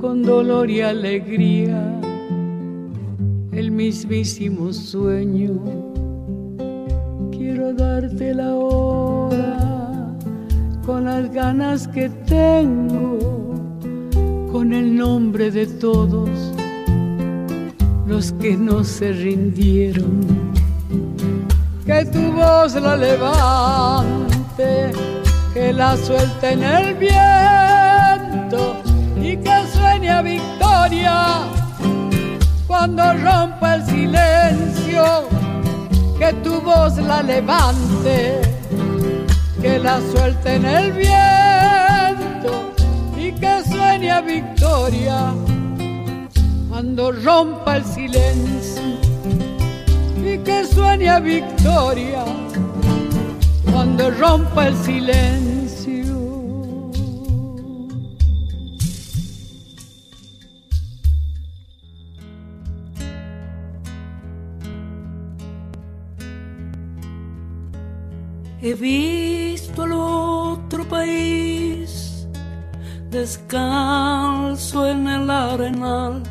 [0.00, 2.00] con dolor y alegría
[3.50, 5.91] el mismísimo sueño
[7.50, 9.58] darte la hora
[10.86, 13.54] con las ganas que tengo,
[14.50, 16.30] con el nombre de todos
[18.06, 20.52] los que no se rindieron.
[21.84, 24.92] Que tu voz la levante,
[25.52, 28.76] que la suelte en el viento
[29.20, 31.38] y que sueñe a victoria
[32.66, 35.41] cuando rompa el silencio
[36.22, 38.40] que tu voz la levante,
[39.60, 42.52] que la suelte en el viento
[43.18, 45.34] y que suene victoria
[46.68, 48.82] cuando rompa el silencio
[50.24, 52.24] y que suene victoria
[53.72, 55.51] cuando rompa el silencio
[68.64, 72.28] He visto al otro país
[73.10, 76.22] descalzo en el arenal,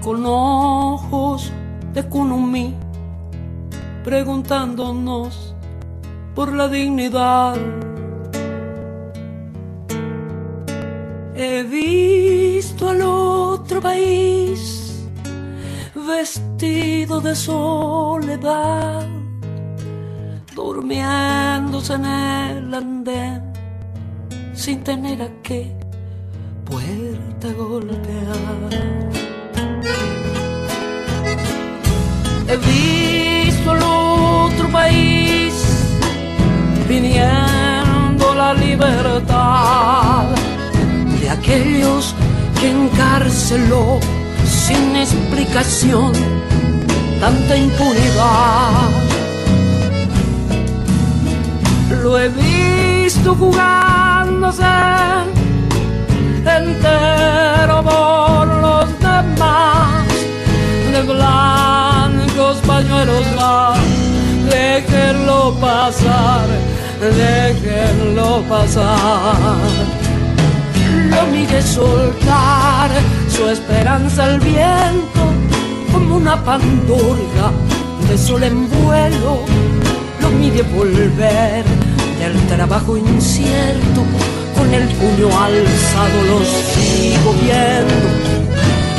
[0.00, 1.50] con ojos
[1.92, 2.76] de Kunumi,
[4.04, 5.56] preguntándonos
[6.36, 7.56] por la dignidad.
[11.34, 15.04] He visto al otro país
[15.96, 19.19] vestido de soledad
[20.54, 23.42] durmiéndose en el andén
[24.54, 25.72] sin tener a qué
[26.64, 28.70] puerta golpear.
[32.48, 35.54] He visto el otro país
[36.88, 40.26] pidiendo la libertad
[41.20, 42.14] de aquellos
[42.60, 44.00] que encarceló
[44.44, 46.12] sin explicación
[47.20, 49.09] tanta impunidad
[52.02, 54.64] lo he visto jugándose
[56.44, 60.06] entero por los demás.
[60.92, 63.78] De blancos pañuelos más
[64.50, 66.70] déjenlo pasar
[67.08, 69.58] déjenlo pasar.
[71.08, 72.90] Lo mire soltar
[73.28, 75.20] su esperanza al viento
[75.92, 77.50] como una pandurga
[78.08, 79.44] de sol en vuelo.
[80.20, 81.64] Lo mire volver
[82.20, 84.02] del trabajo incierto,
[84.54, 88.08] con el puño alzado lo sigo viendo,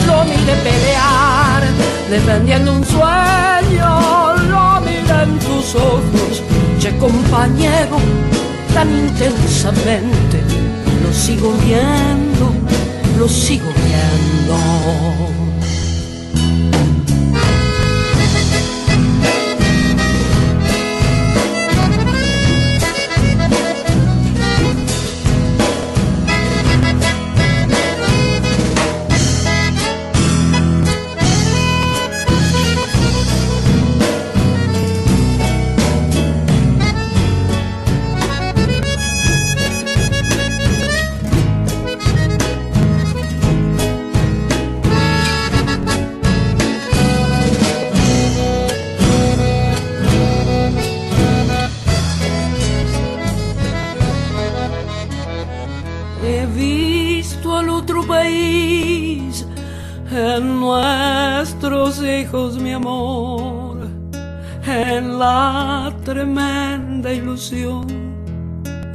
[0.07, 1.61] lo mire pelear,
[2.09, 6.41] defendiendo un sueño, lo mire en tus ojos,
[6.80, 7.97] che compañero,
[8.74, 10.38] tan intensamente,
[11.03, 12.51] lo sigo viendo,
[13.19, 15.50] lo sigo viendo.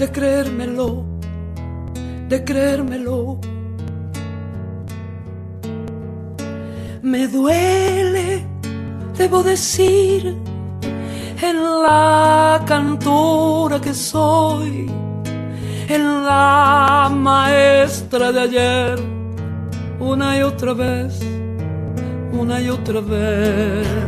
[0.07, 1.05] De creérmelo,
[2.29, 3.41] de creérmelo.
[7.03, 8.47] Me duele,
[9.19, 10.37] debo decir,
[11.43, 14.89] en la cantora que soy
[15.89, 18.99] en la maestra de ayer,
[19.99, 21.19] una y otra vez,
[22.33, 24.07] una y otra vez.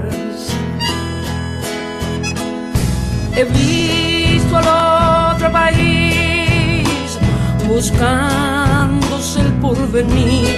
[5.51, 7.19] País
[7.67, 10.49] buscándose el porvenir.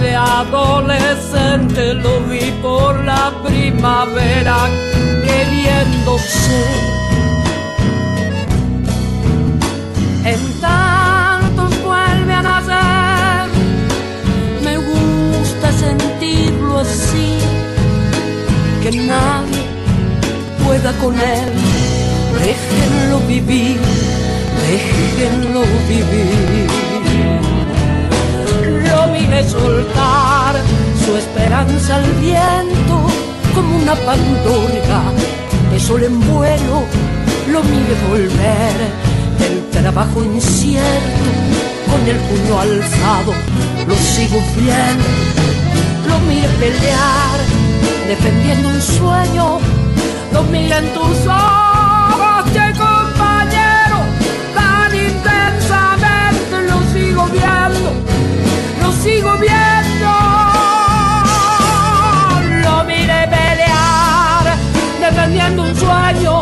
[0.00, 4.68] De adolescente lo vi por la primavera
[5.26, 6.96] queriéndose
[10.26, 13.50] en tantos vuelve a nacer.
[14.64, 17.38] Me gusta sentirlo así,
[18.82, 19.62] que nadie
[20.64, 21.75] pueda con él.
[22.42, 23.78] Déjenlo vivir,
[24.68, 26.68] déjenlo vivir.
[28.88, 30.54] Lo mire soltar
[31.04, 33.06] su esperanza al viento
[33.54, 35.02] como una pandorga
[35.72, 36.84] de sol en vuelo.
[37.50, 38.76] Lo mire volver
[39.38, 41.24] del trabajo incierto,
[41.90, 43.32] con el puño alzado,
[43.86, 45.08] lo sigo viendo,
[46.08, 47.38] lo mire pelear,
[48.08, 49.58] defendiendo un sueño,
[50.32, 51.65] lo mire en tus ojos,
[59.06, 60.12] sigo viendo,
[62.64, 64.44] lo mire pelear,
[65.00, 66.34] defendiendo un sueño,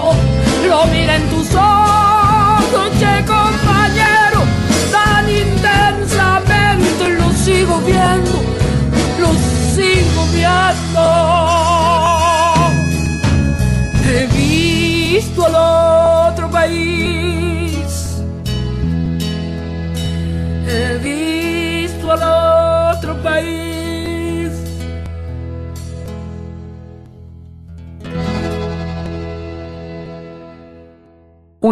[0.66, 2.14] lo mire en tus ojos
[2.72, 4.40] noche, compañero,
[4.90, 8.32] tan intensamente lo sigo viendo,
[9.20, 9.30] lo
[9.74, 11.04] sigo viendo.
[14.06, 15.54] He visto al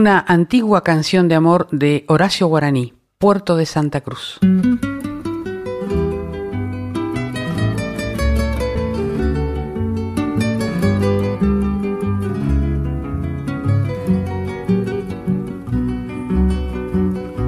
[0.03, 4.41] Una antigua canción de amor de Horacio Guaraní, Puerto de Santa Cruz.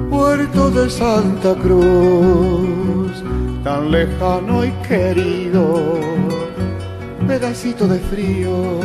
[0.09, 3.21] Puerto de Santa Cruz,
[3.65, 5.99] tan lejano y querido,
[7.27, 8.79] pedacito de frío,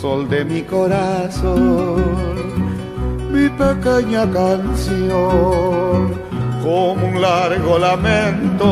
[0.00, 2.04] sol de mi corazón,
[3.30, 6.14] mi pequeña canción,
[6.62, 8.66] como un largo lamento,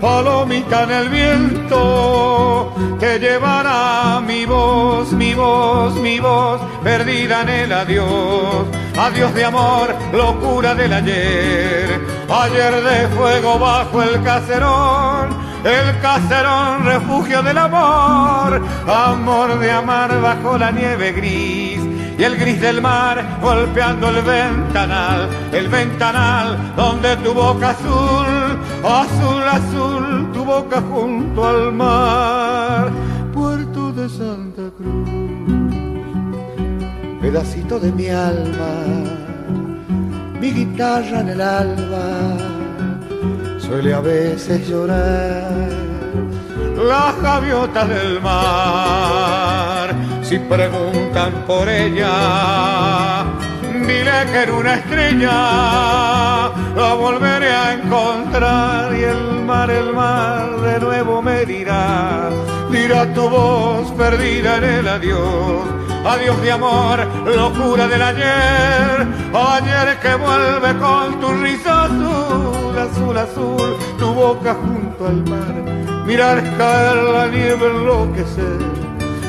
[0.00, 7.72] palomita en el viento, que llevará mi voz, mi voz, mi voz, perdida en el
[7.72, 8.66] adiós.
[8.98, 11.98] Adiós de amor, locura del ayer,
[12.28, 20.58] ayer de fuego bajo el caserón, el caserón refugio del amor, amor de amar bajo
[20.58, 21.80] la nieve gris.
[22.18, 29.42] Y el gris del mar golpeando el ventanal, el ventanal donde tu boca azul, azul,
[29.42, 32.90] azul, tu boca junto al mar,
[33.32, 35.74] puerto de Santa Cruz,
[37.20, 38.72] pedacito de mi alma,
[40.38, 42.61] mi guitarra en el alba,
[43.66, 45.50] suele a veces llorar
[46.76, 53.24] las gaviotas del mar si preguntan por ella,
[53.86, 60.80] dile que en una estrella la volveré a encontrar y el mar, el mar de
[60.80, 62.30] nuevo me dirá,
[62.70, 65.91] dirá tu voz perdida en el adiós.
[66.04, 73.76] Adiós de amor, locura del ayer, ayer que vuelve con tu risa azul, azul, azul,
[73.98, 78.82] tu boca junto al mar, mirar caer la nieve, enloquecer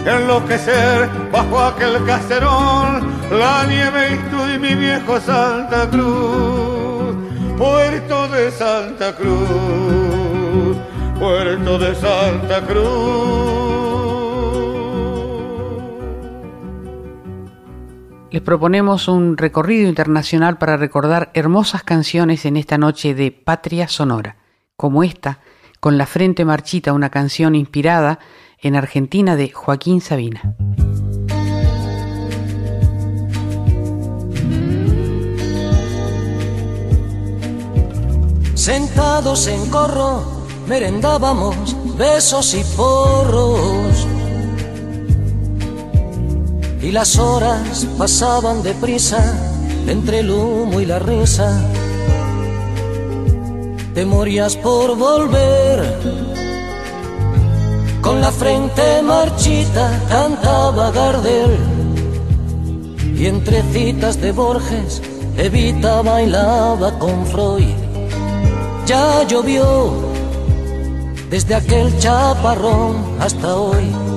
[0.06, 7.16] enloquecer bajo aquel caserón, la nieve y tú y mi viejo Santa Cruz,
[7.58, 10.78] puerto de Santa Cruz,
[11.20, 13.83] puerto de Santa Cruz.
[18.34, 24.38] Les proponemos un recorrido internacional para recordar hermosas canciones en esta noche de Patria Sonora,
[24.76, 25.38] como esta,
[25.80, 28.18] con la frente marchita, una canción inspirada
[28.58, 30.56] en Argentina de Joaquín Sabina.
[38.56, 40.24] Sentados en corro,
[40.68, 44.08] merendábamos besos y porros.
[46.84, 49.36] Y las horas pasaban deprisa
[49.88, 51.50] entre el humo y la risa.
[53.96, 56.34] Te morías por volver
[58.02, 61.58] con la frente marchita cantaba Gardel
[63.16, 65.02] y entre citas de Borges
[65.38, 67.76] Evita bailaba con Freud.
[68.86, 69.94] Ya llovió
[71.30, 74.13] desde aquel chaparrón hasta hoy.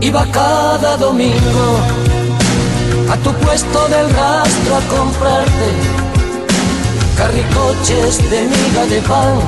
[0.00, 1.68] Iba cada domingo
[3.10, 5.68] a tu puesto del rastro a comprarte
[7.16, 9.40] carricoches de miga de pan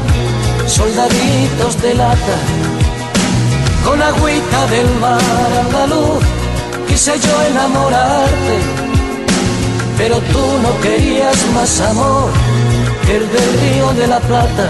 [0.67, 2.37] soldaditos de lata,
[3.85, 5.21] con agüita del mar
[5.65, 6.23] andaluz,
[6.89, 8.57] quise yo enamorarte,
[9.99, 12.31] pero tú no querías más amor
[13.07, 14.69] que el del río de la Plata.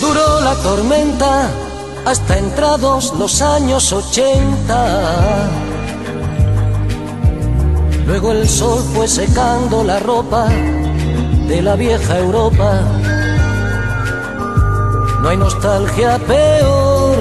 [0.00, 1.50] Duró la tormenta
[2.04, 5.48] hasta entrados los años ochenta.
[8.06, 10.48] Luego el sol fue secando la ropa
[11.46, 12.80] de la vieja Europa.
[15.22, 17.16] No hay nostalgia peor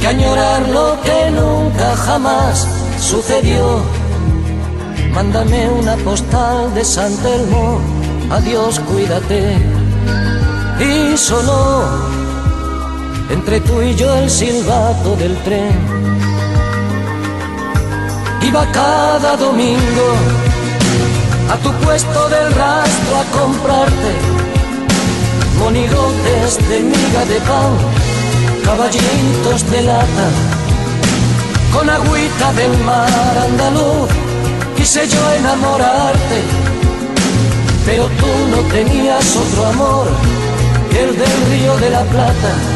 [0.00, 2.66] que añorar lo que nunca jamás
[3.00, 3.80] sucedió.
[5.14, 7.80] Mándame una postal de San Telmo,
[8.30, 9.56] adiós, cuídate.
[10.78, 11.84] Y sonó
[13.30, 15.78] entre tú y yo el silbato del tren.
[18.42, 20.08] Iba cada domingo
[21.50, 24.12] a tu puesto del rastro a comprarte
[25.58, 27.72] monigotes de miga de pan,
[28.64, 30.28] caballitos de lata,
[31.72, 34.08] con agüita del mar andaluz,
[34.76, 36.40] quise yo enamorarte,
[37.84, 40.06] pero tú no tenías otro amor
[40.90, 42.75] que el del río de la Plata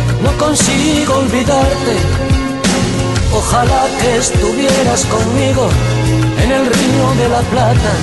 [0.23, 1.95] no consigo olvidarte.
[3.33, 5.67] Ojalá que estuvieras conmigo
[6.43, 7.93] en el río de la Plata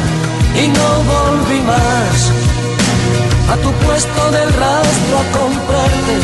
[0.62, 2.32] y no volví más
[3.52, 6.14] a tu puesto del rastro a comprarte.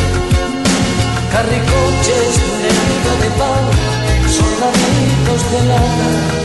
[1.31, 3.65] Carricoches de amigo de pan,
[4.37, 6.44] soldaditos de lana.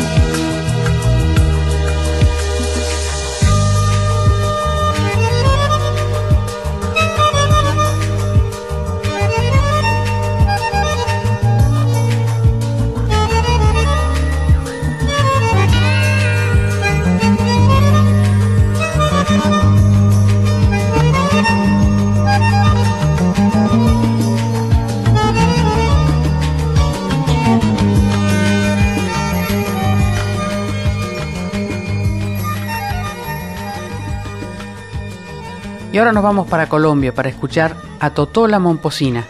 [36.01, 39.27] Ahora nos vamos para Colombia para escuchar a Totola Momposina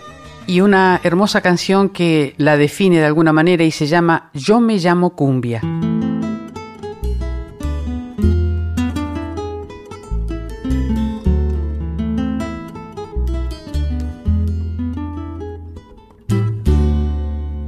[0.46, 4.76] y una hermosa canción que la define de alguna manera y se llama Yo me
[4.78, 5.60] llamo cumbia.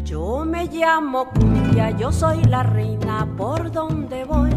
[0.04, 4.50] Yo me llamo cumbia, yo soy la reina por donde voy.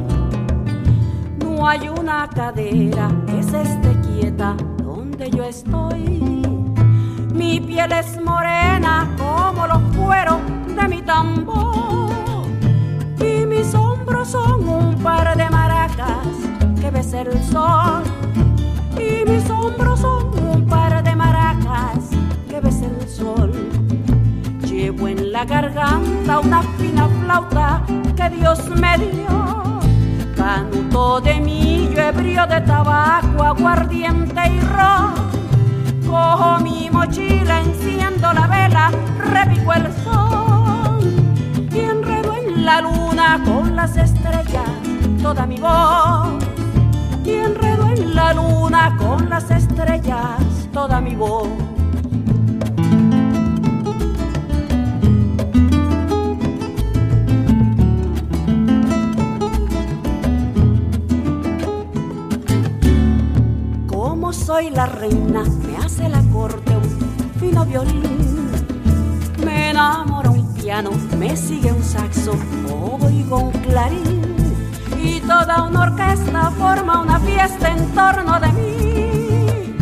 [1.39, 3.94] No hay una cadera que se esté
[4.37, 6.19] donde yo estoy.
[7.33, 10.39] Mi piel es morena como los cueros
[10.75, 12.45] de mi tambor.
[13.19, 16.27] Y mis hombros son un par de maracas
[16.81, 18.03] que besa el sol.
[18.97, 22.09] Y mis hombros son un par de maracas
[22.49, 23.51] que besa el sol.
[24.67, 27.83] Llevo en la garganta una fina flauta
[28.17, 29.84] que Dios me dio.
[30.45, 35.15] Canuto de millo, ebrio de tabaco, aguardiente y ron.
[36.05, 40.99] Cojo mi mochila, enciendo la vela, repico el sol
[41.71, 44.69] y enredo en la luna con las estrellas
[45.19, 46.35] toda mi voz.
[47.25, 51.49] Y enredo en la luna con las estrellas toda mi voz.
[64.55, 68.51] Soy la reina, me hace la corte un fino violín.
[69.43, 72.31] Me enamora un piano, me sigue un saxo,
[73.01, 74.21] oigo un clarín.
[75.03, 79.75] Y toda una orquesta forma una fiesta en torno de mí.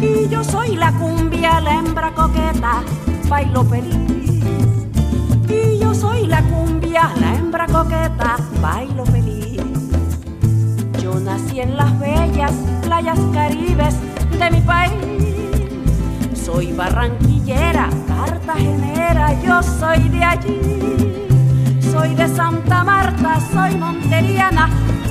[0.00, 2.84] Y yo soy la cumbia, la hembra coqueta,
[3.28, 4.44] bailo feliz.
[5.48, 9.60] Y yo soy la cumbia, la hembra coqueta, bailo feliz.
[11.02, 12.52] Yo nací en las bellas
[12.84, 13.96] playas caribes
[14.50, 14.92] mi país.
[16.34, 20.60] Soy barranquillera, cartagenera, yo soy de allí.
[21.80, 24.68] Soy de Santa Marta, soy monteriana,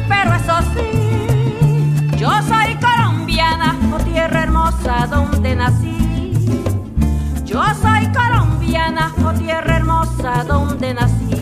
[0.08, 5.98] pero eso sí, yo soy colombiana, oh tierra hermosa donde nací.
[7.46, 11.41] Yo soy colombiana, oh tierra hermosa donde nací.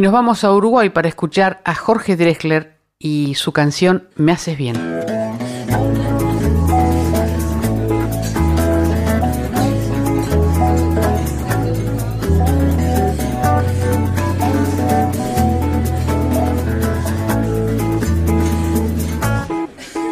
[0.00, 4.56] Y nos vamos a Uruguay para escuchar a Jorge Drexler y su canción Me haces
[4.56, 4.74] bien.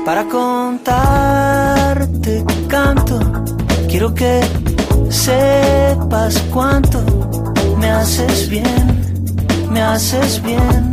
[0.04, 0.84] Para contarte
[2.68, 3.18] canto,
[3.88, 4.42] quiero que
[5.08, 7.02] sepas cuánto
[7.78, 8.97] me haces bien,
[9.94, 10.92] haces bien,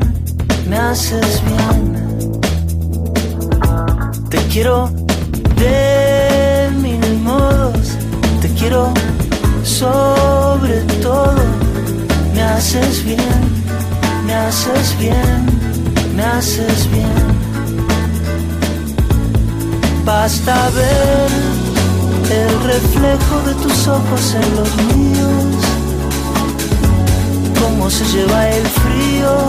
[0.70, 1.96] me haces bien.
[4.30, 4.90] Te quiero
[5.58, 7.98] de mil modos,
[8.42, 8.94] te quiero
[9.64, 11.36] sobre todo.
[12.34, 13.42] Me haces bien,
[14.26, 15.46] me haces bien,
[16.16, 17.26] me haces bien.
[20.06, 21.30] Basta ver
[22.32, 25.65] el reflejo de tus ojos en los míos,
[27.66, 29.48] cómo se lleva el frío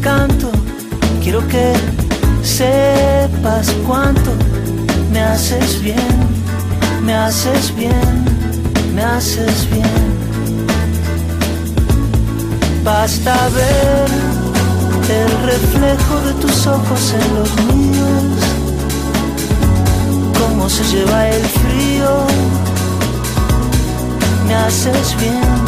[0.00, 0.50] canto,
[1.22, 1.72] quiero que
[2.42, 4.32] sepas cuánto
[5.12, 5.96] me haces bien,
[7.04, 8.24] me haces bien,
[8.92, 10.18] me haces bien.
[12.82, 14.10] Basta ver
[15.08, 18.42] el reflejo de tus ojos en los míos,
[20.40, 22.26] cómo se lleva el frío,
[24.48, 25.67] me haces bien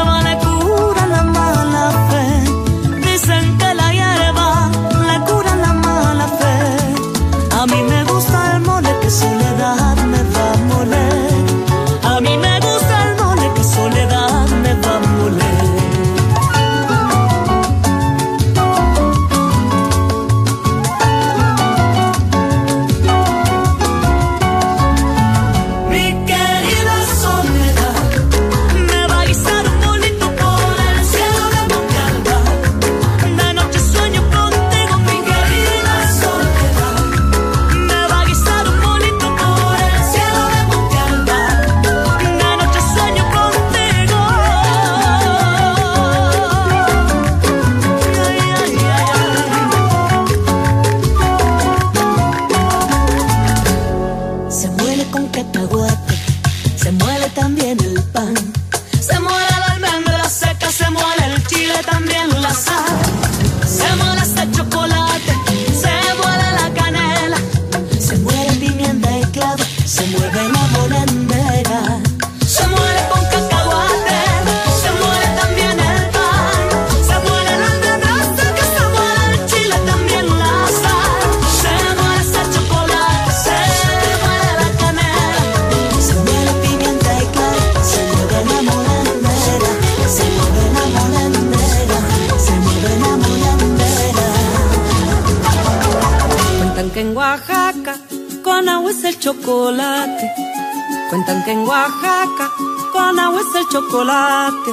[101.09, 102.49] Cuentan que en Oaxaca
[102.93, 104.71] Conagua es el chocolate.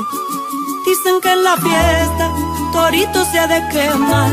[0.86, 2.30] Dicen que en la fiesta
[2.72, 4.30] Torito se ha de quemar.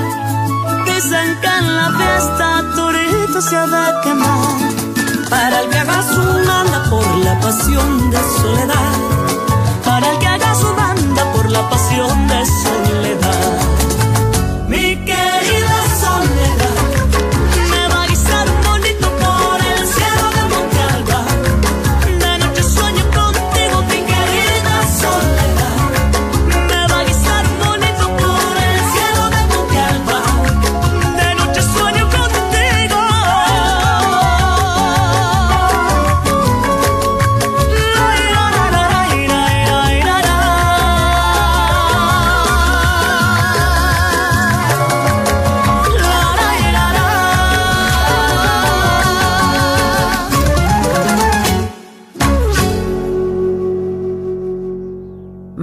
[0.85, 5.29] Dicen que en la fiesta Torito se ha de quemar.
[5.31, 8.93] Para el que haga su banda por la pasión de soledad.
[9.83, 13.64] Para el que haga su banda por la pasión de soledad.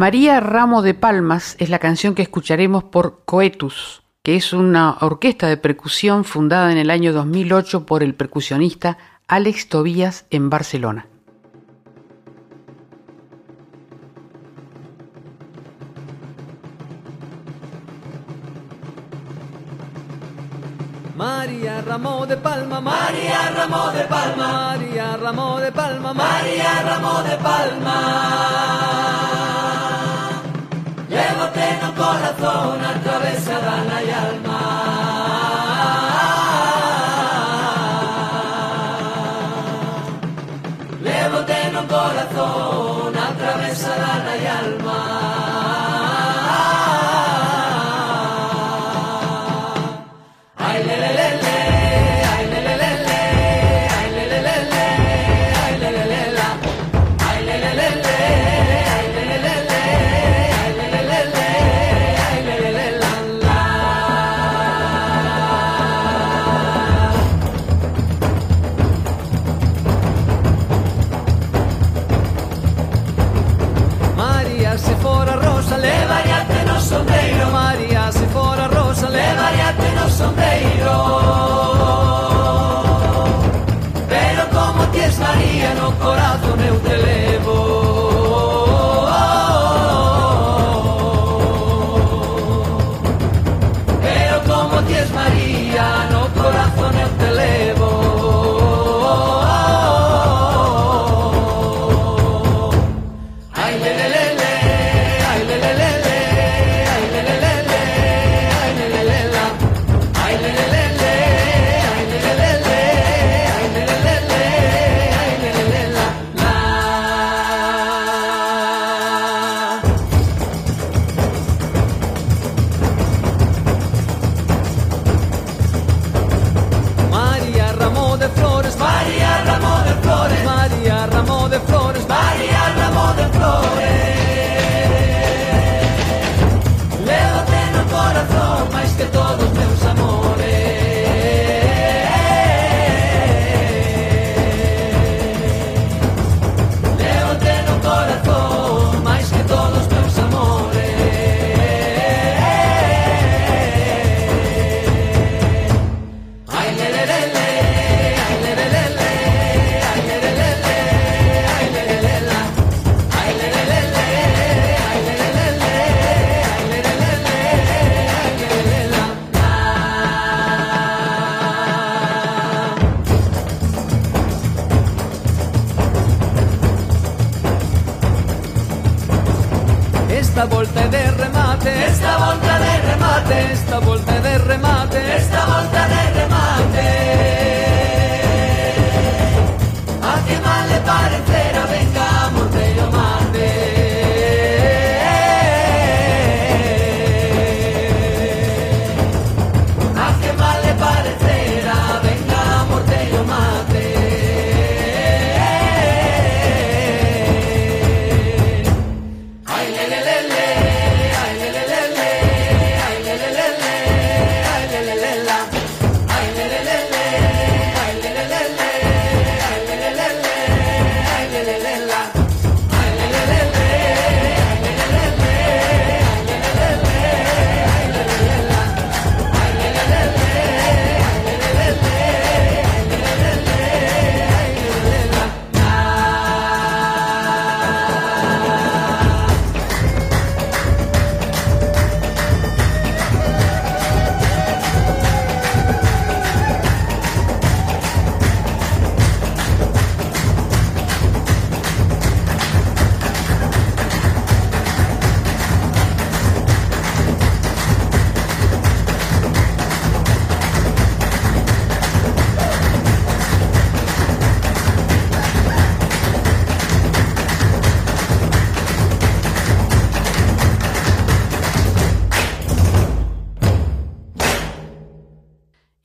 [0.03, 5.47] María Ramo de Palmas es la canción que escucharemos por Coetus, que es una orquesta
[5.47, 8.99] de percusión fundada en el año 2008 por el percusionista
[9.29, 11.07] Alex Tobías en Barcelona.
[21.17, 27.37] María Ramo de Palma, María Ramo de Palma, María Ramo de Palma, María Ramo de
[27.37, 28.63] Palma.
[31.13, 34.92] Llevo pleno corazón atravesada la alma.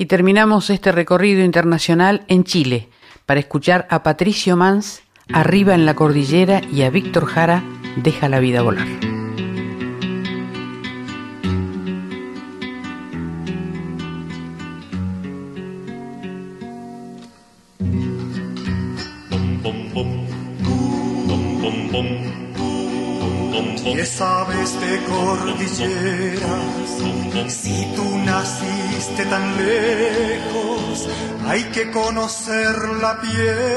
[0.08, 2.88] Y terminamos este recorrido internacional en Chile
[3.26, 5.02] para escuchar a Patricio Mans,
[5.34, 7.62] Arriba en la Cordillera, y a Víctor Jara,
[7.98, 9.07] Deja la vida volar.
[32.48, 33.77] Conocer la piedra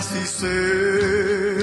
[0.00, 1.60] y cerros.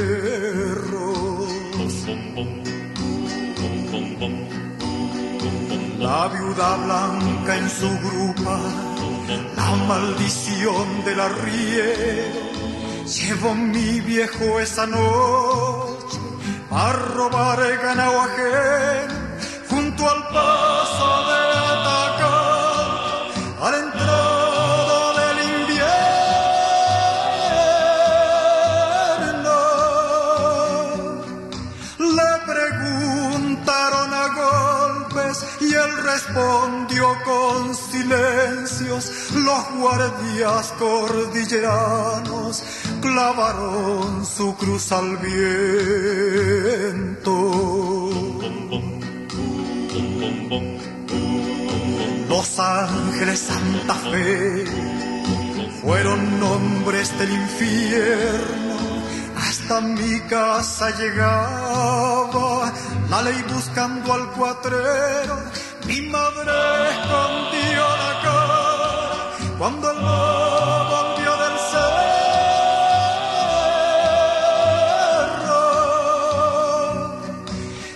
[5.98, 8.60] La viuda blanca en su grupa,
[9.56, 12.48] la maldición del arriero.
[13.08, 16.20] Llevó mi viejo esa noche
[16.70, 18.22] a robar el ganado
[38.80, 42.64] Los guardias cordilleranos
[43.02, 46.12] clavaron su cruz al viento.
[52.30, 54.66] Los ángeles Santa Fe
[55.82, 58.78] fueron nombres del infierno.
[59.38, 62.72] Hasta mi casa llegaba
[63.10, 65.36] la ley buscando al cuatrero.
[65.88, 66.52] Mi madre
[67.08, 67.67] cara
[69.58, 72.08] cuando el lobo del cerro.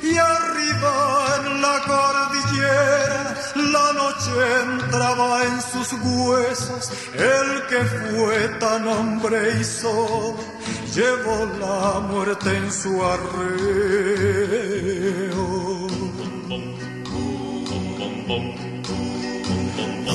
[0.02, 0.94] Y arriba
[1.38, 4.32] en la cordillera la noche
[4.64, 6.92] entraba en sus huesos.
[7.14, 10.38] El que fue tan hombre y solo
[10.96, 14.02] llevó la muerte en su arreo.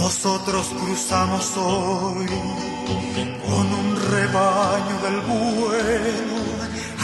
[0.07, 2.27] Nosotros cruzamos hoy
[3.45, 6.37] con un rebaño del bueno,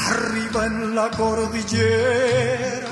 [0.07, 2.89] arriba en la cordillera.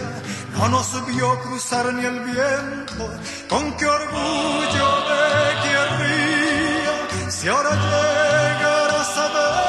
[0.59, 3.09] No nos vio cruzar ni el viento,
[3.49, 5.28] con qué orgullo de
[5.62, 9.60] querría si ahora llegaras a verlo.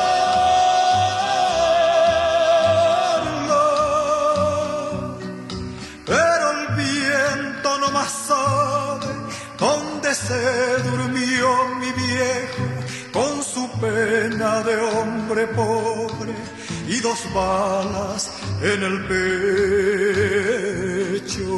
[10.31, 11.47] Se durmió
[11.79, 12.63] mi viejo
[13.11, 16.33] con su pena de hombre pobre
[16.87, 18.31] y dos balas
[18.61, 18.97] en el
[21.21, 21.51] pecho.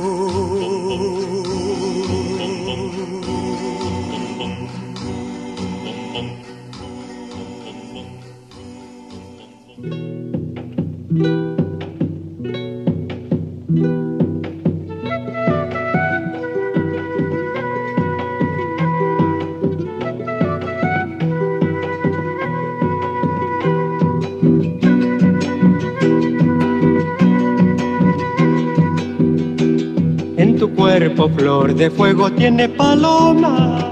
[30.75, 33.91] Cuerpo flor de fuego tiene paloma.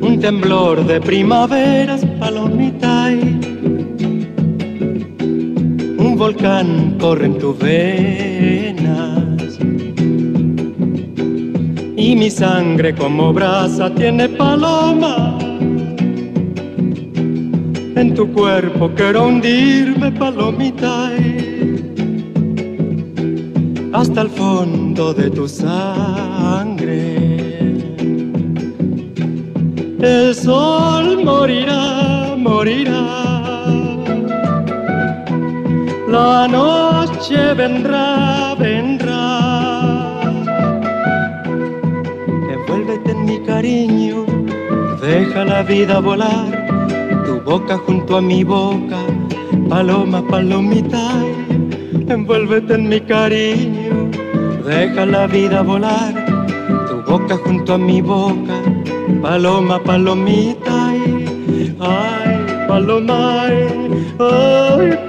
[0.00, 3.12] Un temblor de primaveras, palomita.
[3.12, 3.40] y
[5.98, 9.58] Un volcán corre en tus venas.
[11.96, 15.38] Y mi sangre como brasa tiene paloma.
[17.94, 21.10] En tu cuerpo quiero hundirme, palomita.
[21.18, 21.37] y
[24.00, 27.00] hasta el fondo de tu sangre.
[30.00, 33.02] El sol morirá, morirá.
[36.08, 39.24] La noche vendrá, vendrá.
[42.54, 44.24] Envuélvete en mi cariño,
[45.02, 46.50] deja la vida volar.
[47.26, 49.00] Tu boca junto a mi boca,
[49.68, 51.04] paloma, palomita.
[52.08, 53.77] Envuélvete en mi cariño,
[54.68, 56.14] deja la vida volar.
[56.88, 58.56] Tu boca junto a mi boca,
[59.22, 63.56] paloma, palomita, ay, ay paloma, ay,
[64.20, 65.07] ay,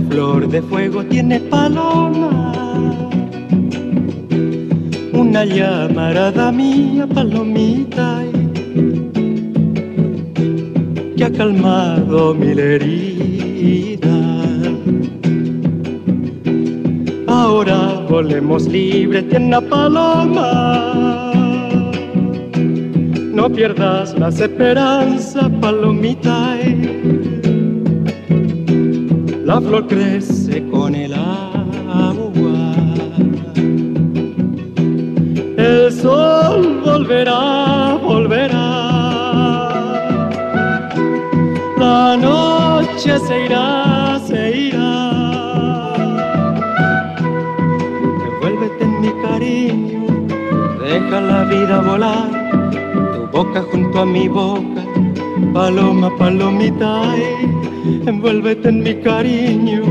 [0.00, 2.52] flor de fuego tiene paloma.
[5.12, 8.22] Una llamarada mía, palomita,
[11.16, 14.10] que ha calmado mil heridas.
[17.26, 21.32] Ahora volemos libres, tierna paloma.
[23.32, 25.31] No pierdas las esperanzas,
[29.52, 32.74] La flor crece con el agua.
[35.58, 38.68] El sol volverá, volverá.
[41.76, 45.92] La noche se irá, se irá.
[48.28, 50.06] Envuélvete en mi cariño,
[50.82, 52.30] deja la vida volar.
[53.12, 54.82] Tu boca junto a mi boca,
[55.52, 57.02] paloma, palomita.
[57.10, 57.51] ay,
[58.06, 59.82] envuélvete en mi cariño,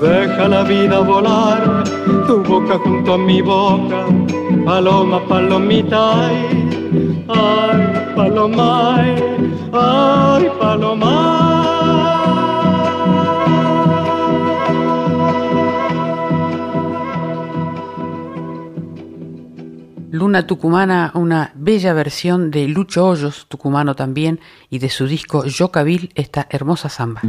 [0.00, 1.84] deja la vida volar,
[2.26, 4.06] tu boca junto a mi boca,
[4.64, 6.36] paloma, palomita, ay,
[7.28, 7.80] ay
[8.16, 9.14] paloma, ay,
[9.72, 11.49] ay, paloma.
[20.30, 24.38] Luna Tucumana, una bella versión de Lucho Hoyos, tucumano también,
[24.68, 27.20] y de su disco Yocavil, esta hermosa samba.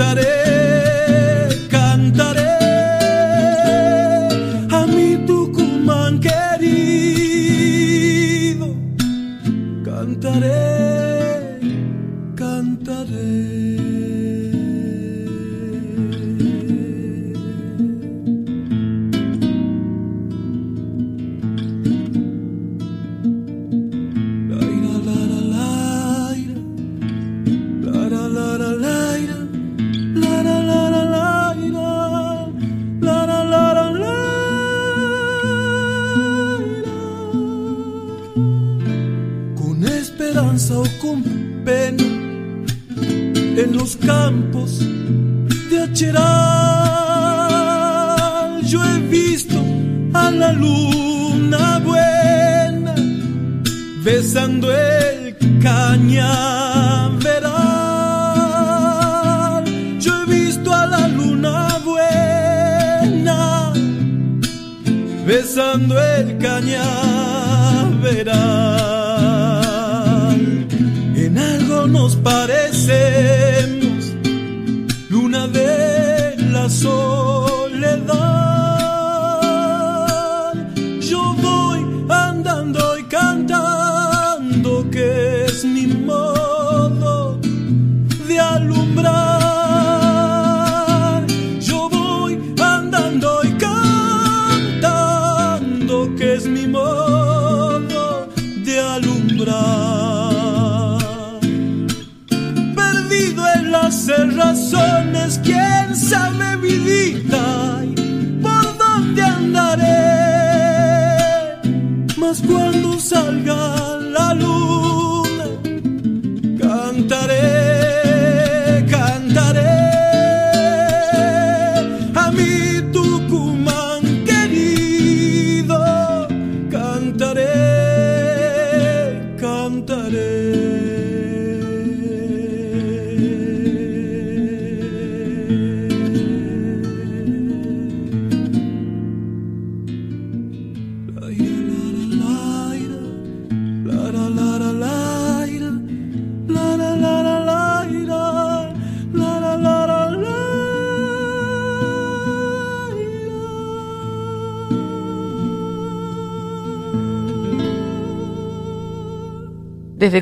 [0.00, 0.59] Cantaré,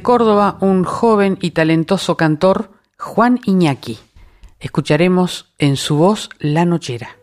[0.09, 3.99] Córdoba un joven y talentoso cantor, Juan Iñaki.
[4.59, 7.18] Escucharemos en su voz La Nochera.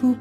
[0.00, 0.16] tu.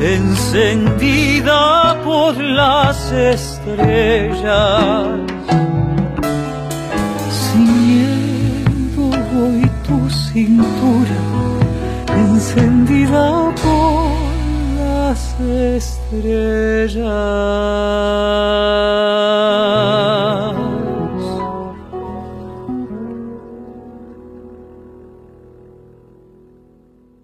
[0.00, 5.06] encendida por las estrellas.
[7.30, 11.20] Sin miedo voy tu cintura
[12.16, 14.12] encendida por
[14.78, 17.02] las estrellas.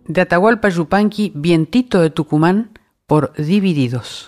[0.08, 2.70] de Atahualpa Yupanqui, Vientito de Tucumán,
[3.06, 4.26] por Divididos.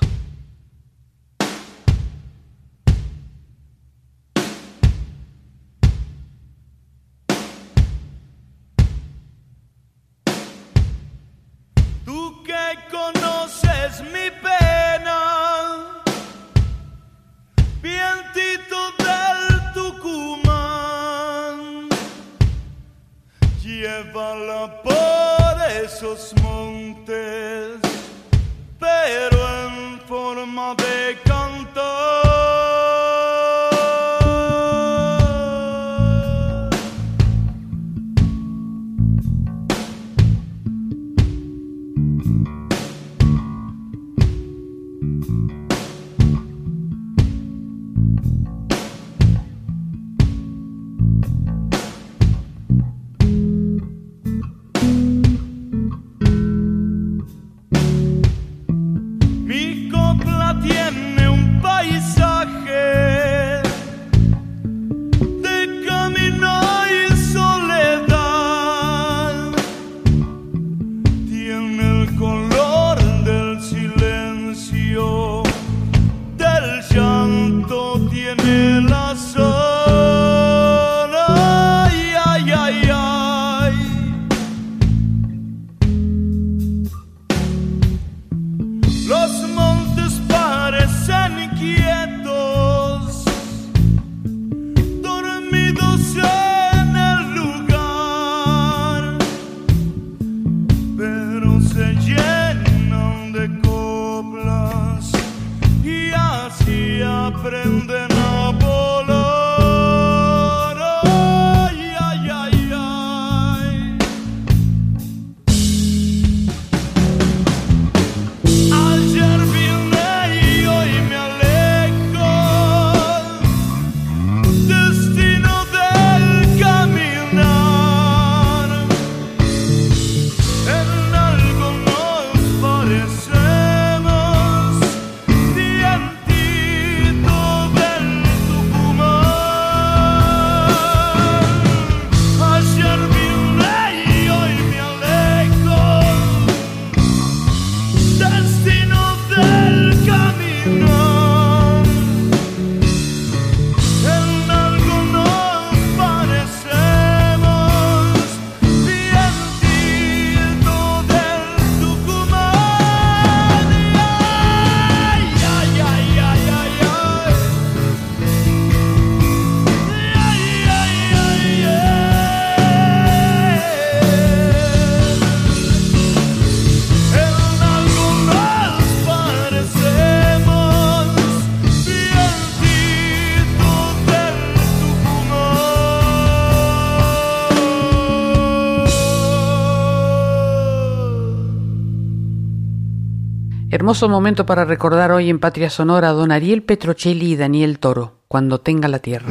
[193.73, 198.15] Hermoso momento para recordar hoy en Patria Sonora a don Ariel Petrocelli y Daniel Toro,
[198.27, 199.29] cuando tenga la tierra.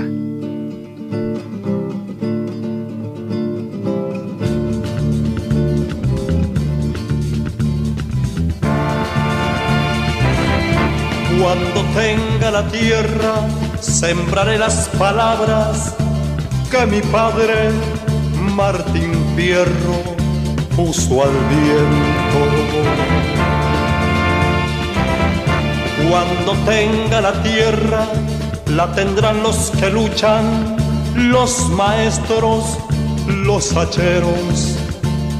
[11.41, 13.33] Cuando tenga la tierra,
[13.81, 15.97] sembraré las palabras
[16.71, 17.71] que mi padre
[18.55, 20.15] Martín Fierro
[20.77, 23.18] puso al viento.
[26.09, 28.07] Cuando tenga la tierra,
[28.65, 30.75] la tendrán los que luchan,
[31.15, 32.79] los maestros,
[33.27, 34.75] los hacheros,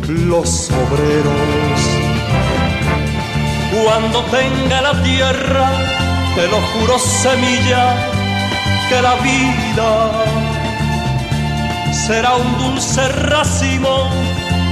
[0.07, 1.81] los obreros.
[3.83, 5.71] Cuando tenga la tierra,
[6.35, 7.95] te lo juro semilla,
[8.89, 10.11] que la vida
[11.91, 14.07] será un dulce racimo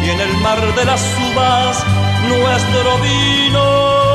[0.05, 1.01] y en el mar de las
[1.31, 1.83] uvas
[2.29, 4.06] nuestro vino.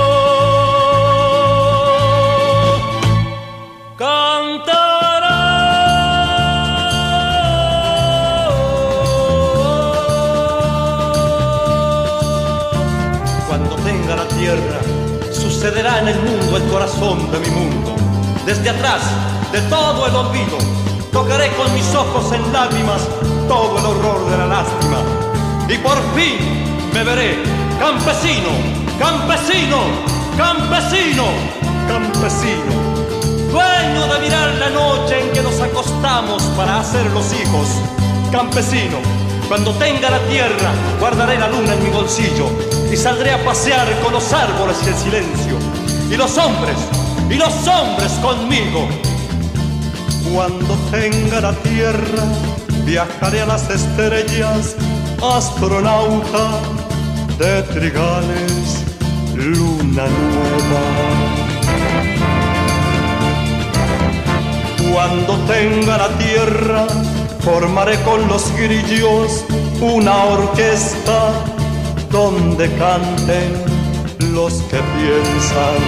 [15.63, 17.95] Sucederá en el mundo el corazón de mi mundo.
[18.45, 19.03] Desde atrás,
[19.53, 20.59] de todo el olvido,
[21.13, 23.01] tocaré con mis ojos en lágrimas
[23.47, 24.99] todo el horror de la lástima.
[25.69, 26.37] Y por fin
[26.93, 27.45] me veré
[27.79, 28.51] campesino,
[28.99, 29.79] campesino,
[30.37, 31.27] campesino,
[31.87, 32.92] campesino.
[33.53, 37.69] Dueño de mirar la noche en que nos acostamos para hacer los hijos.
[38.31, 38.97] Campesino,
[39.47, 42.47] cuando tenga la tierra, guardaré la luna en mi bolsillo
[42.91, 45.59] y saldré a pasear con los árboles y el silencio.
[46.11, 46.79] Y los hombres,
[47.29, 48.89] y los hombres conmigo.
[50.33, 52.25] Cuando tenga la tierra,
[52.87, 54.77] viajaré a las estrellas,
[55.23, 56.49] astronauta
[57.39, 58.83] de trigales,
[59.35, 61.22] luna nueva.
[64.93, 66.87] Cuando tenga la tierra,
[67.41, 69.43] formaré con los grillos
[69.81, 71.33] una orquesta
[72.11, 73.65] donde canten
[74.35, 75.81] los que piensan.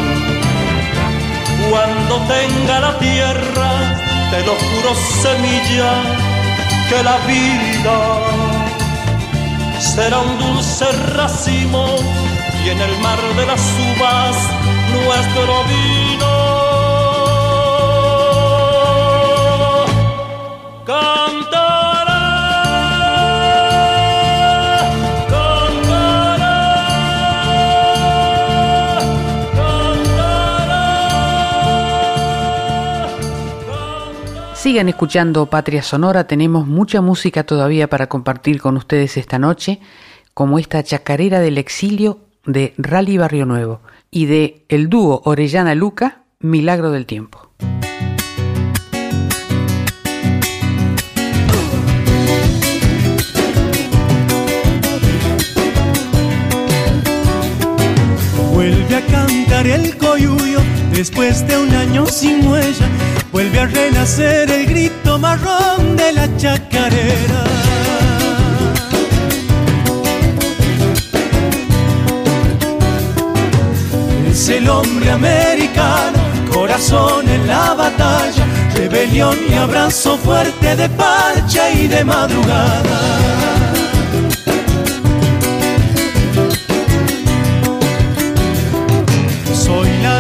[1.71, 3.71] Cuando tenga la tierra,
[4.31, 5.93] te lo juro semilla,
[6.89, 7.99] que la vida
[9.79, 11.87] será un dulce racimo
[12.65, 14.37] y en el mar de las uvas
[14.95, 16.04] nuestro vino.
[34.57, 39.81] Sigan escuchando Patria Sonora, tenemos mucha música todavía para compartir con ustedes esta noche,
[40.35, 43.81] como esta chacarera del exilio de Rally Barrio Nuevo
[44.11, 47.51] y de el dúo Orellana Luca, Milagro del Tiempo.
[58.75, 60.59] Vuelve a cantar el coyuyo
[60.93, 62.89] después de un año sin huella.
[63.31, 67.45] Vuelve a renacer el grito marrón de la chacarera.
[74.29, 76.19] Es el hombre americano,
[76.53, 78.45] corazón en la batalla,
[78.75, 83.34] rebelión y abrazo fuerte de parcha y de madrugada.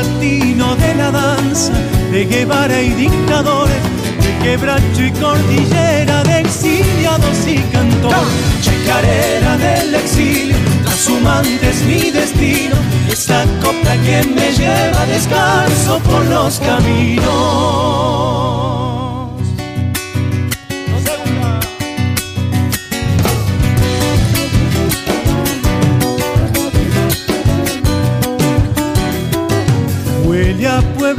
[0.03, 1.73] Latino de la danza,
[2.11, 3.83] de Guevara y dictadores,
[4.25, 8.19] de quebracho y cordillera, de exiliados y cantores.
[8.63, 12.77] Chacarera del exilio, trashumante es mi destino,
[13.07, 17.25] y esta copla que me lleva descalzo por los caminos.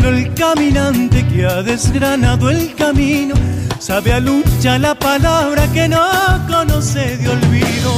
[0.03, 3.35] El caminante que ha desgranado el camino,
[3.79, 6.01] sabe a lucha la palabra que no
[6.47, 7.93] conoce de olvido.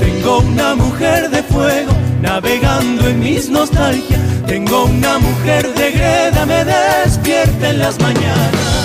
[0.00, 1.92] Tengo una mujer de fuego
[2.22, 8.77] navegando en mis nostalgias, tengo una mujer de greda me despierta en las mañanas.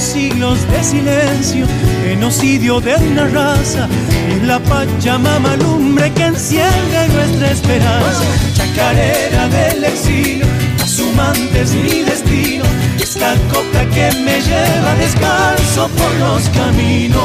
[0.00, 1.66] Siglos de silencio,
[2.02, 3.88] genocidio de una raza,
[4.28, 8.22] es la Pachamama lumbre que enciende nuestra esperanza.
[8.54, 10.46] Chacarera del exilio,
[10.76, 12.64] trashumante es mi destino,
[12.98, 17.20] esta coca que me lleva descalzo por los caminos.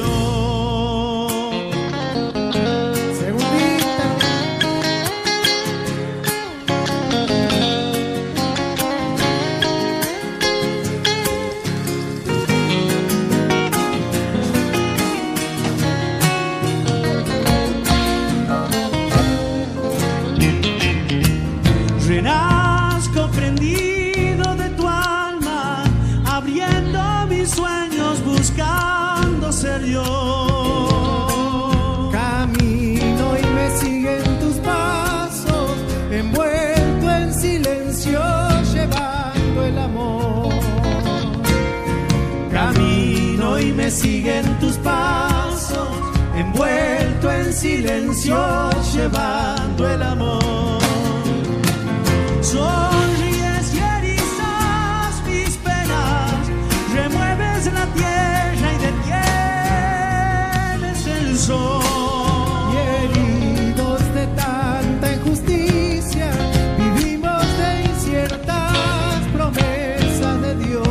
[0.00, 0.61] Aquella
[47.62, 48.36] silencio,
[48.92, 50.82] llevando el amor.
[52.40, 56.32] Sonríes y erizas mis penas,
[56.92, 59.26] remueves la tierra y detienes
[61.06, 62.74] el sol.
[62.74, 66.28] Y heridos de tanta injusticia,
[66.78, 70.88] vivimos de inciertas promesas de Dios.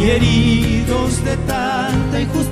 [0.00, 2.51] y heridos de tanta injusticia, vivimos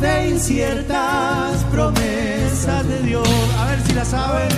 [0.00, 3.28] de inciertas promesas de Dios.
[3.58, 4.48] A ver si la saben.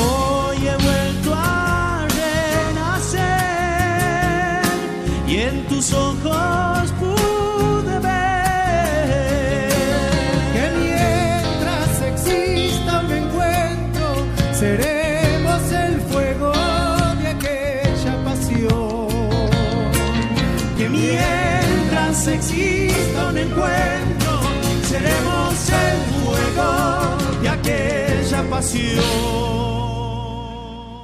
[0.00, 2.06] Hoy he vuelto a
[3.00, 3.22] renacer
[5.26, 6.75] y en tus ojos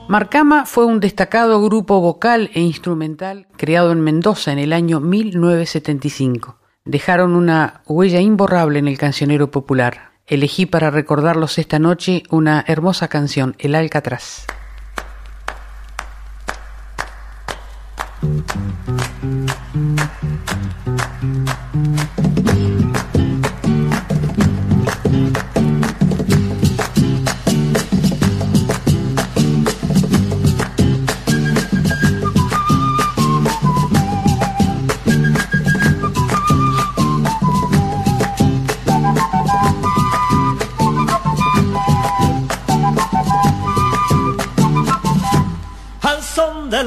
[0.09, 6.57] Marcama fue un destacado grupo vocal e instrumental creado en Mendoza en el año 1975.
[6.85, 10.13] Dejaron una huella imborrable en el cancionero popular.
[10.27, 14.47] Elegí para recordarlos esta noche una hermosa canción, El Alcatraz.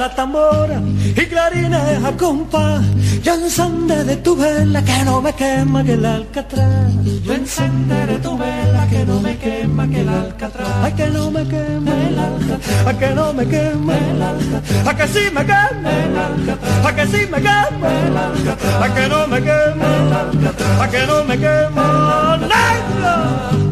[0.05, 0.79] La tambora
[1.21, 2.83] y clarines a compás.
[3.23, 6.93] Yo encenderé de tu vela que no me quema que el alcatraz.
[7.25, 10.69] Yo encenderé tu vela que no me quema que el alcatraz.
[10.83, 12.87] Ay, que no me quema el alcatraz.
[12.87, 14.87] Ay, que no me quema el alcatraz.
[14.87, 16.85] Ay, que sí me quema el alcatraz.
[16.85, 18.81] Ay, que sí me quema el alcatraz.
[18.83, 20.81] Ay, que no me quema el alcatraz.
[20.81, 23.64] Ay, que no me quema negra.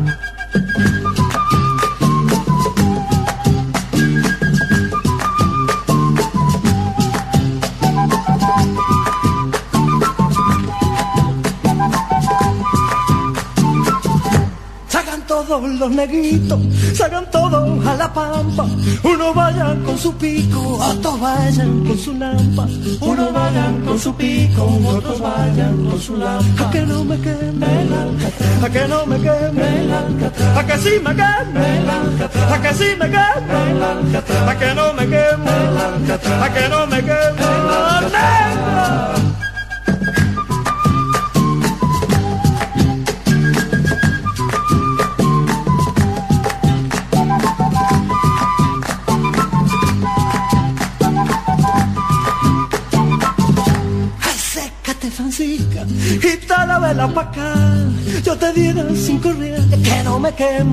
[15.47, 16.59] Todos los negritos,
[16.93, 18.65] sacan todos a la pampa.
[19.03, 22.67] Uno vayan con su pico, otros vayan con su lampa.
[23.01, 26.67] Uno vayan con su pico, otros vayan con su lampa.
[26.67, 30.65] A que no me queme el alcatraz, a que no me queme el alcatraz, a
[30.65, 34.73] que sí me queme el alcatraz, a que sí me queme el alcatraz, a que
[34.73, 37.42] no me queme el alcatraz, a que no me queme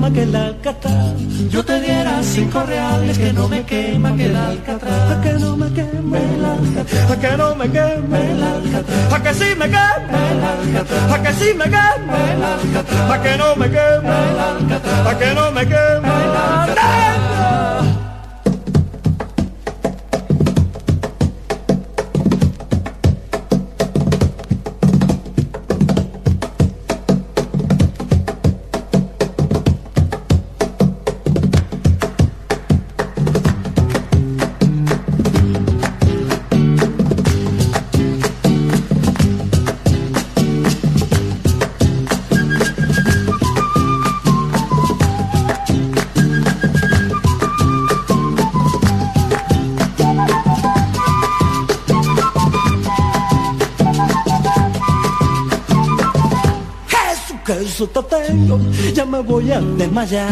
[0.01, 1.15] quema que el alcatraz.
[1.49, 5.11] Yo te diera cinco reales, que no me quema que el alcatraz.
[5.11, 9.13] A que no me queme el alcatraz, a que no me queme el alcatraz.
[9.13, 13.11] A que sí me queme el alcatraz, a que sí me queme el alcatraz.
[13.11, 16.10] A que no me queme el alcatraz, a que no me queme
[59.91, 60.29] desmayar.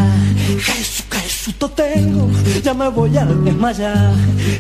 [0.61, 2.29] Jesús, susto tengo,
[2.63, 4.13] ya me voy a desmayar.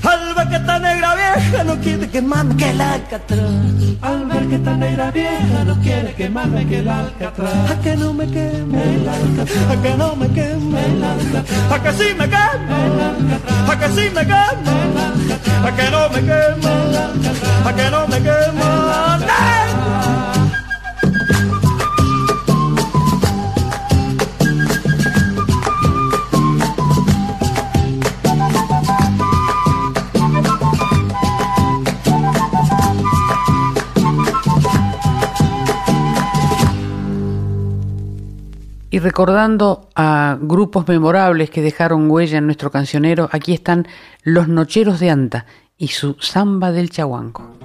[0.03, 3.39] Al ver que esta negra vieja no quiere quemarme que el alcatraz.
[4.01, 7.71] Al ver que esta negra vieja no quiere quemarme que el alcatraz.
[7.71, 11.71] A que no me queme el alcatraz, a que no me queme el alcatraz.
[11.71, 15.65] A que sí me queme el alcatraz, a que sí me queme el alcatraz.
[15.65, 18.78] A que no me queme el alcatraz, a que no me queme
[38.99, 43.87] Y recordando a grupos memorables que dejaron huella en nuestro cancionero, aquí están
[44.23, 45.45] Los Nocheros de Anta
[45.77, 47.58] y su Samba del Chahuanco.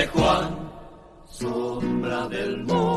[0.00, 0.70] Pobre Juan,
[1.28, 2.89] sombra del monte,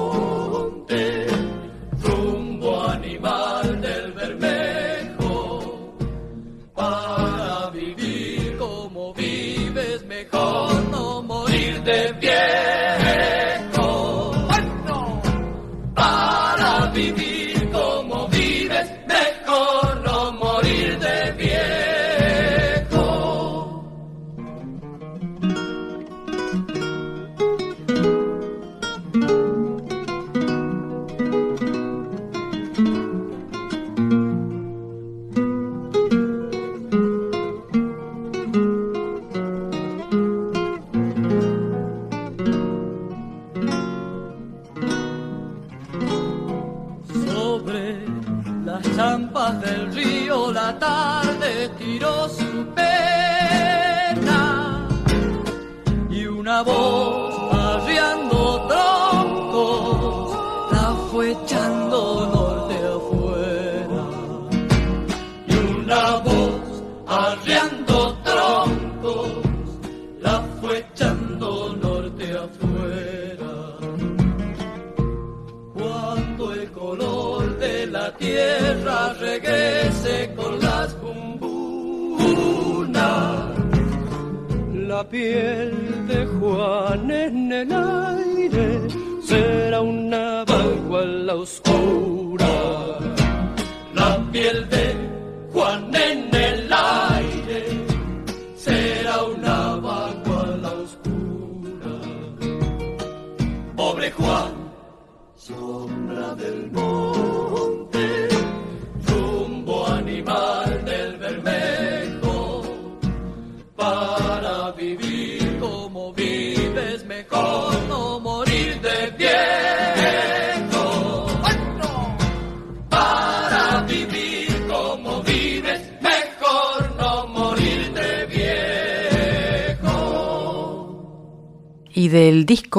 [85.13, 88.22] piel de Juan en el aire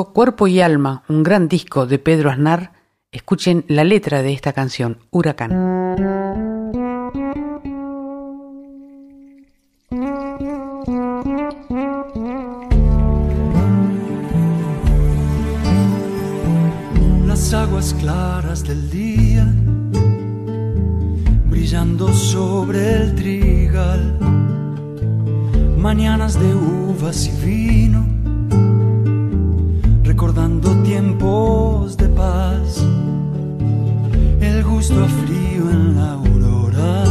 [0.03, 2.73] Cuerpo y Alma, un gran disco de Pedro Aznar,
[3.12, 5.53] escuchen la letra de esta canción, Huracán.
[17.27, 19.47] las aguas claras del día,
[21.49, 24.19] brillando sobre el trigal,
[25.77, 28.14] mañanas de uvas y vino,
[30.25, 32.83] recordando tiempos de paz,
[34.41, 37.05] el gusto a frío en la aurora,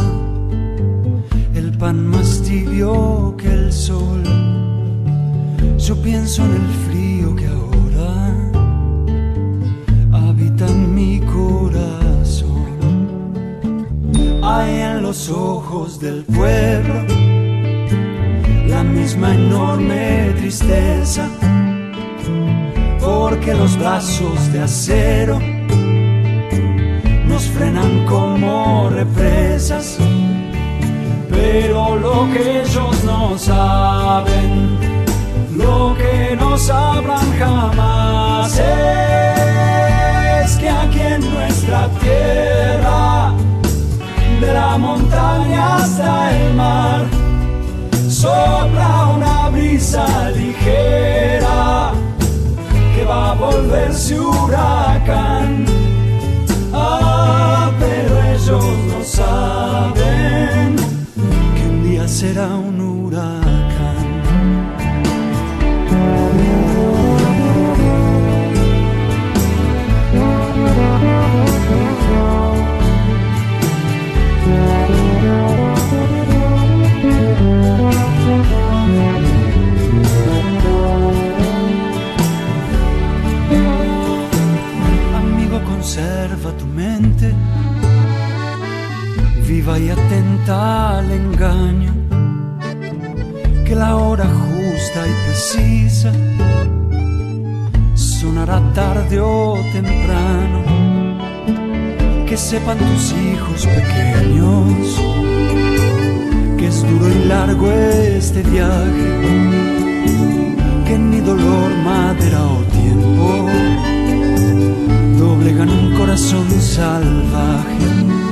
[1.54, 4.24] el pan más tibio que el sol,
[5.78, 8.32] yo pienso en el frío que ahora
[10.28, 12.64] habita en mi corazón.
[14.42, 16.94] Hay en los ojos del pueblo
[18.66, 21.28] la misma enorme tristeza,
[23.04, 25.38] porque los brazos de acero
[27.26, 29.98] nos frenan como represas.
[31.30, 34.78] Pero lo que ellos no saben,
[35.56, 43.32] lo que no sabrán jamás es que aquí en nuestra tierra,
[44.40, 47.04] de la montaña hasta el mar,
[48.08, 51.23] sopla una brisa ligera
[53.44, 55.64] volverse huracán.
[56.72, 60.76] Ah, pero ellos no saben
[61.54, 63.03] que un día será un huracán.
[89.78, 91.92] Y atenta al engaño,
[93.66, 96.12] que la hora justa y precisa
[97.94, 100.62] sonará tarde o temprano.
[102.26, 105.00] Que sepan tus hijos pequeños
[106.56, 109.08] que es duro y largo este viaje,
[110.86, 113.46] que ni dolor, madera o tiempo
[115.18, 118.23] doblegan un corazón salvaje.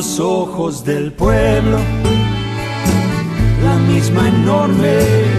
[0.00, 1.76] Los ojos del pueblo
[3.62, 4.96] la misma enorme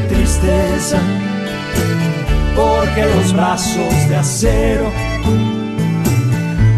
[0.08, 1.00] tristeza,
[2.56, 4.92] porque los brazos de acero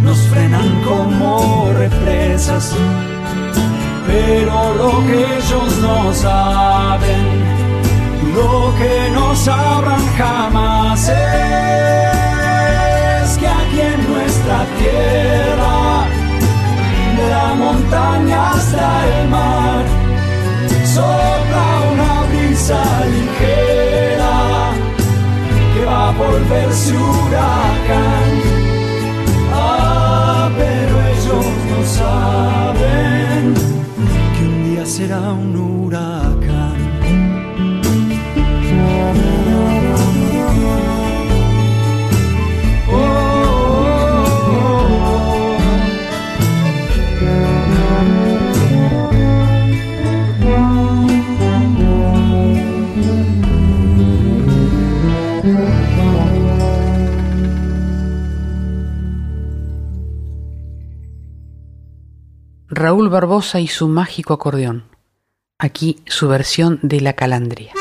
[0.01, 2.73] nos frenan como represas.
[4.07, 7.19] Pero lo que ellos no saben,
[8.33, 11.17] lo que no sabrán jamás es
[13.37, 16.22] que aquí en nuestra tierra,
[17.29, 19.83] la montaña hasta el mar,
[20.85, 22.83] sopla una brisa
[23.13, 24.71] ligera
[25.73, 28.31] que va a volverse huracán.
[29.53, 33.53] Ah, pero ellos no saben
[34.35, 36.12] que un día será un huracán.
[62.83, 64.83] Raúl Barbosa y su mágico acordeón.
[65.57, 67.71] Aquí su versión de La Calandria.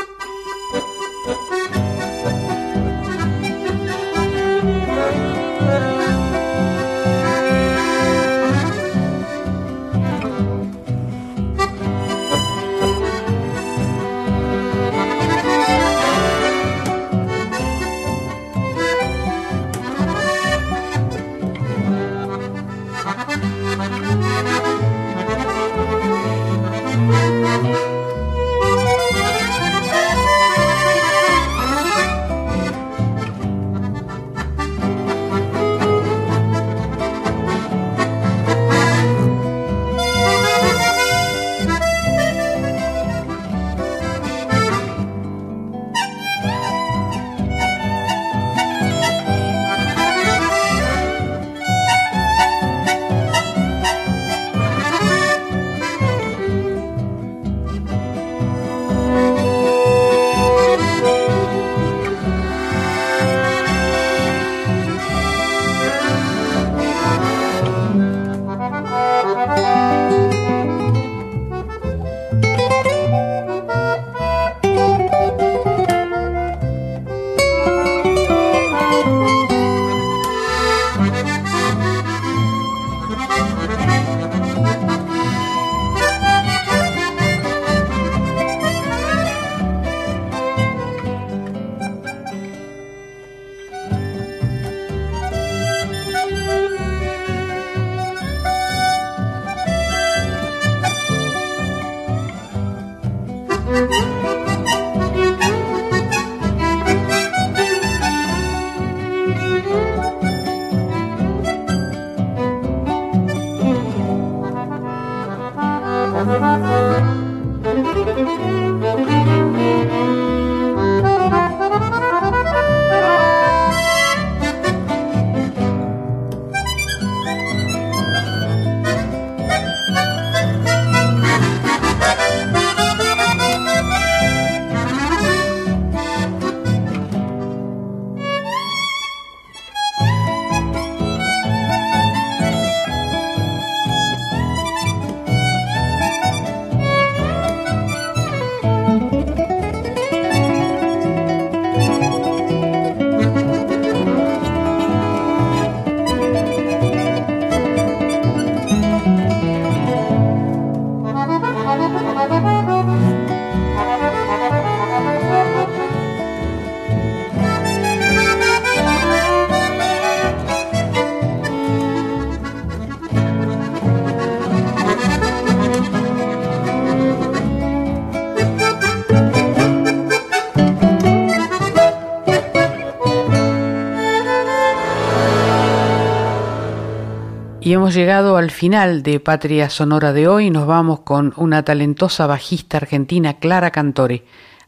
[187.73, 190.51] Hemos llegado al final de Patria Sonora de hoy.
[190.51, 194.25] Nos vamos con una talentosa bajista argentina, Clara Cantore.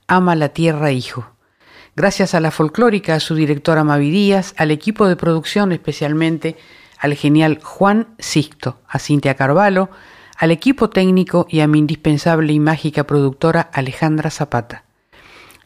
[0.07, 1.27] Ama la tierra, hijo.
[1.95, 6.57] Gracias a la folclórica, a su directora Mavi Díaz, al equipo de producción, especialmente
[6.97, 9.91] al genial Juan Sixto, a Cintia Carvalho,
[10.35, 14.83] al equipo técnico y a mi indispensable y mágica productora Alejandra Zapata.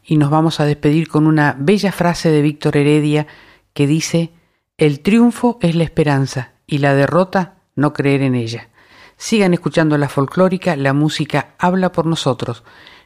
[0.04, 3.26] Y nos vamos a despedir con una bella frase de Víctor Heredia
[3.72, 4.30] que dice,
[4.76, 8.68] El triunfo es la esperanza y la derrota no creer en ella.
[9.16, 12.62] Sigan escuchando la folclórica, la música habla por nosotros.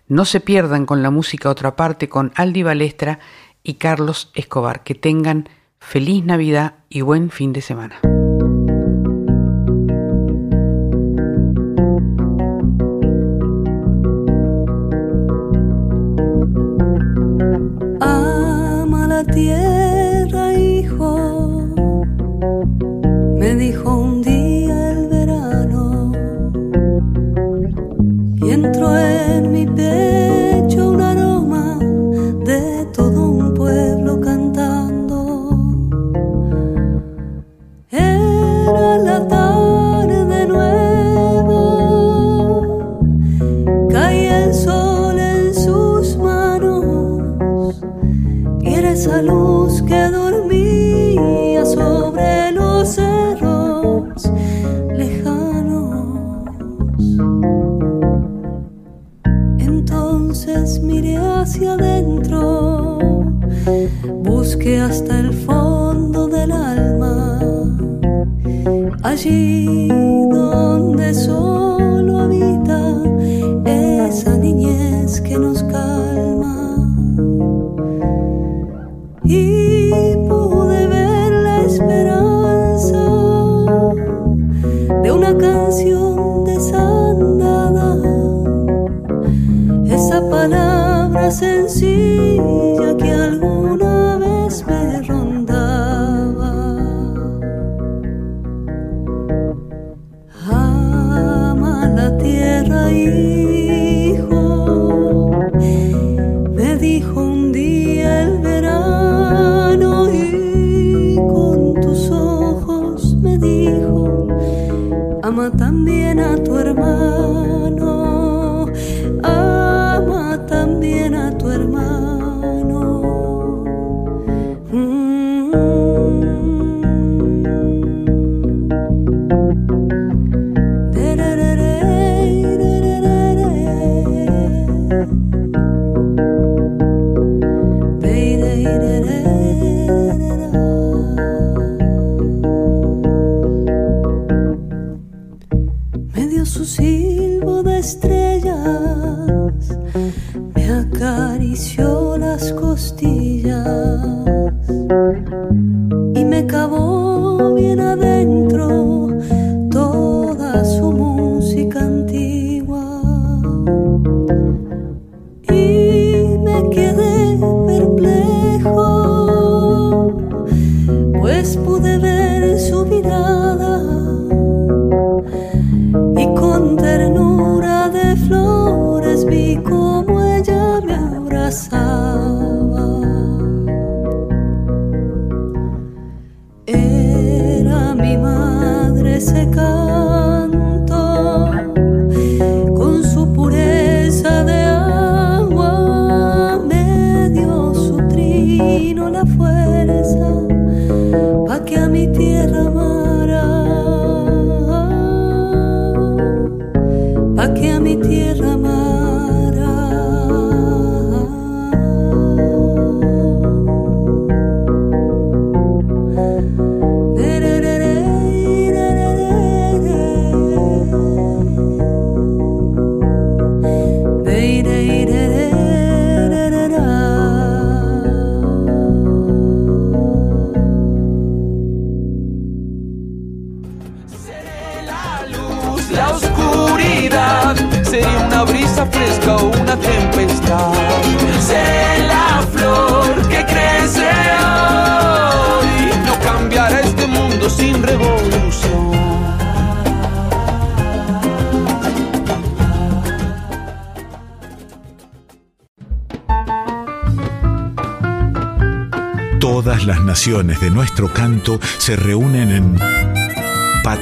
[0.07, 3.19] No se pierdan con la música otra parte con Aldi Balestra
[3.63, 4.85] y Carlos Escobar.
[4.85, 5.49] Que tengan
[5.81, 8.01] feliz Navidad y buen fin de semana.
[18.01, 19.94] Ama la tierra,
[23.57, 26.13] dijo un día el verano,
[28.37, 30.34] y entró en mi pecho
[60.35, 62.99] luces, mire hacia adentro,
[64.25, 67.39] busque hasta el fondo del alma,
[69.05, 69.87] allí
[70.29, 72.81] donde solo habita
[73.65, 75.54] esa niñez que nos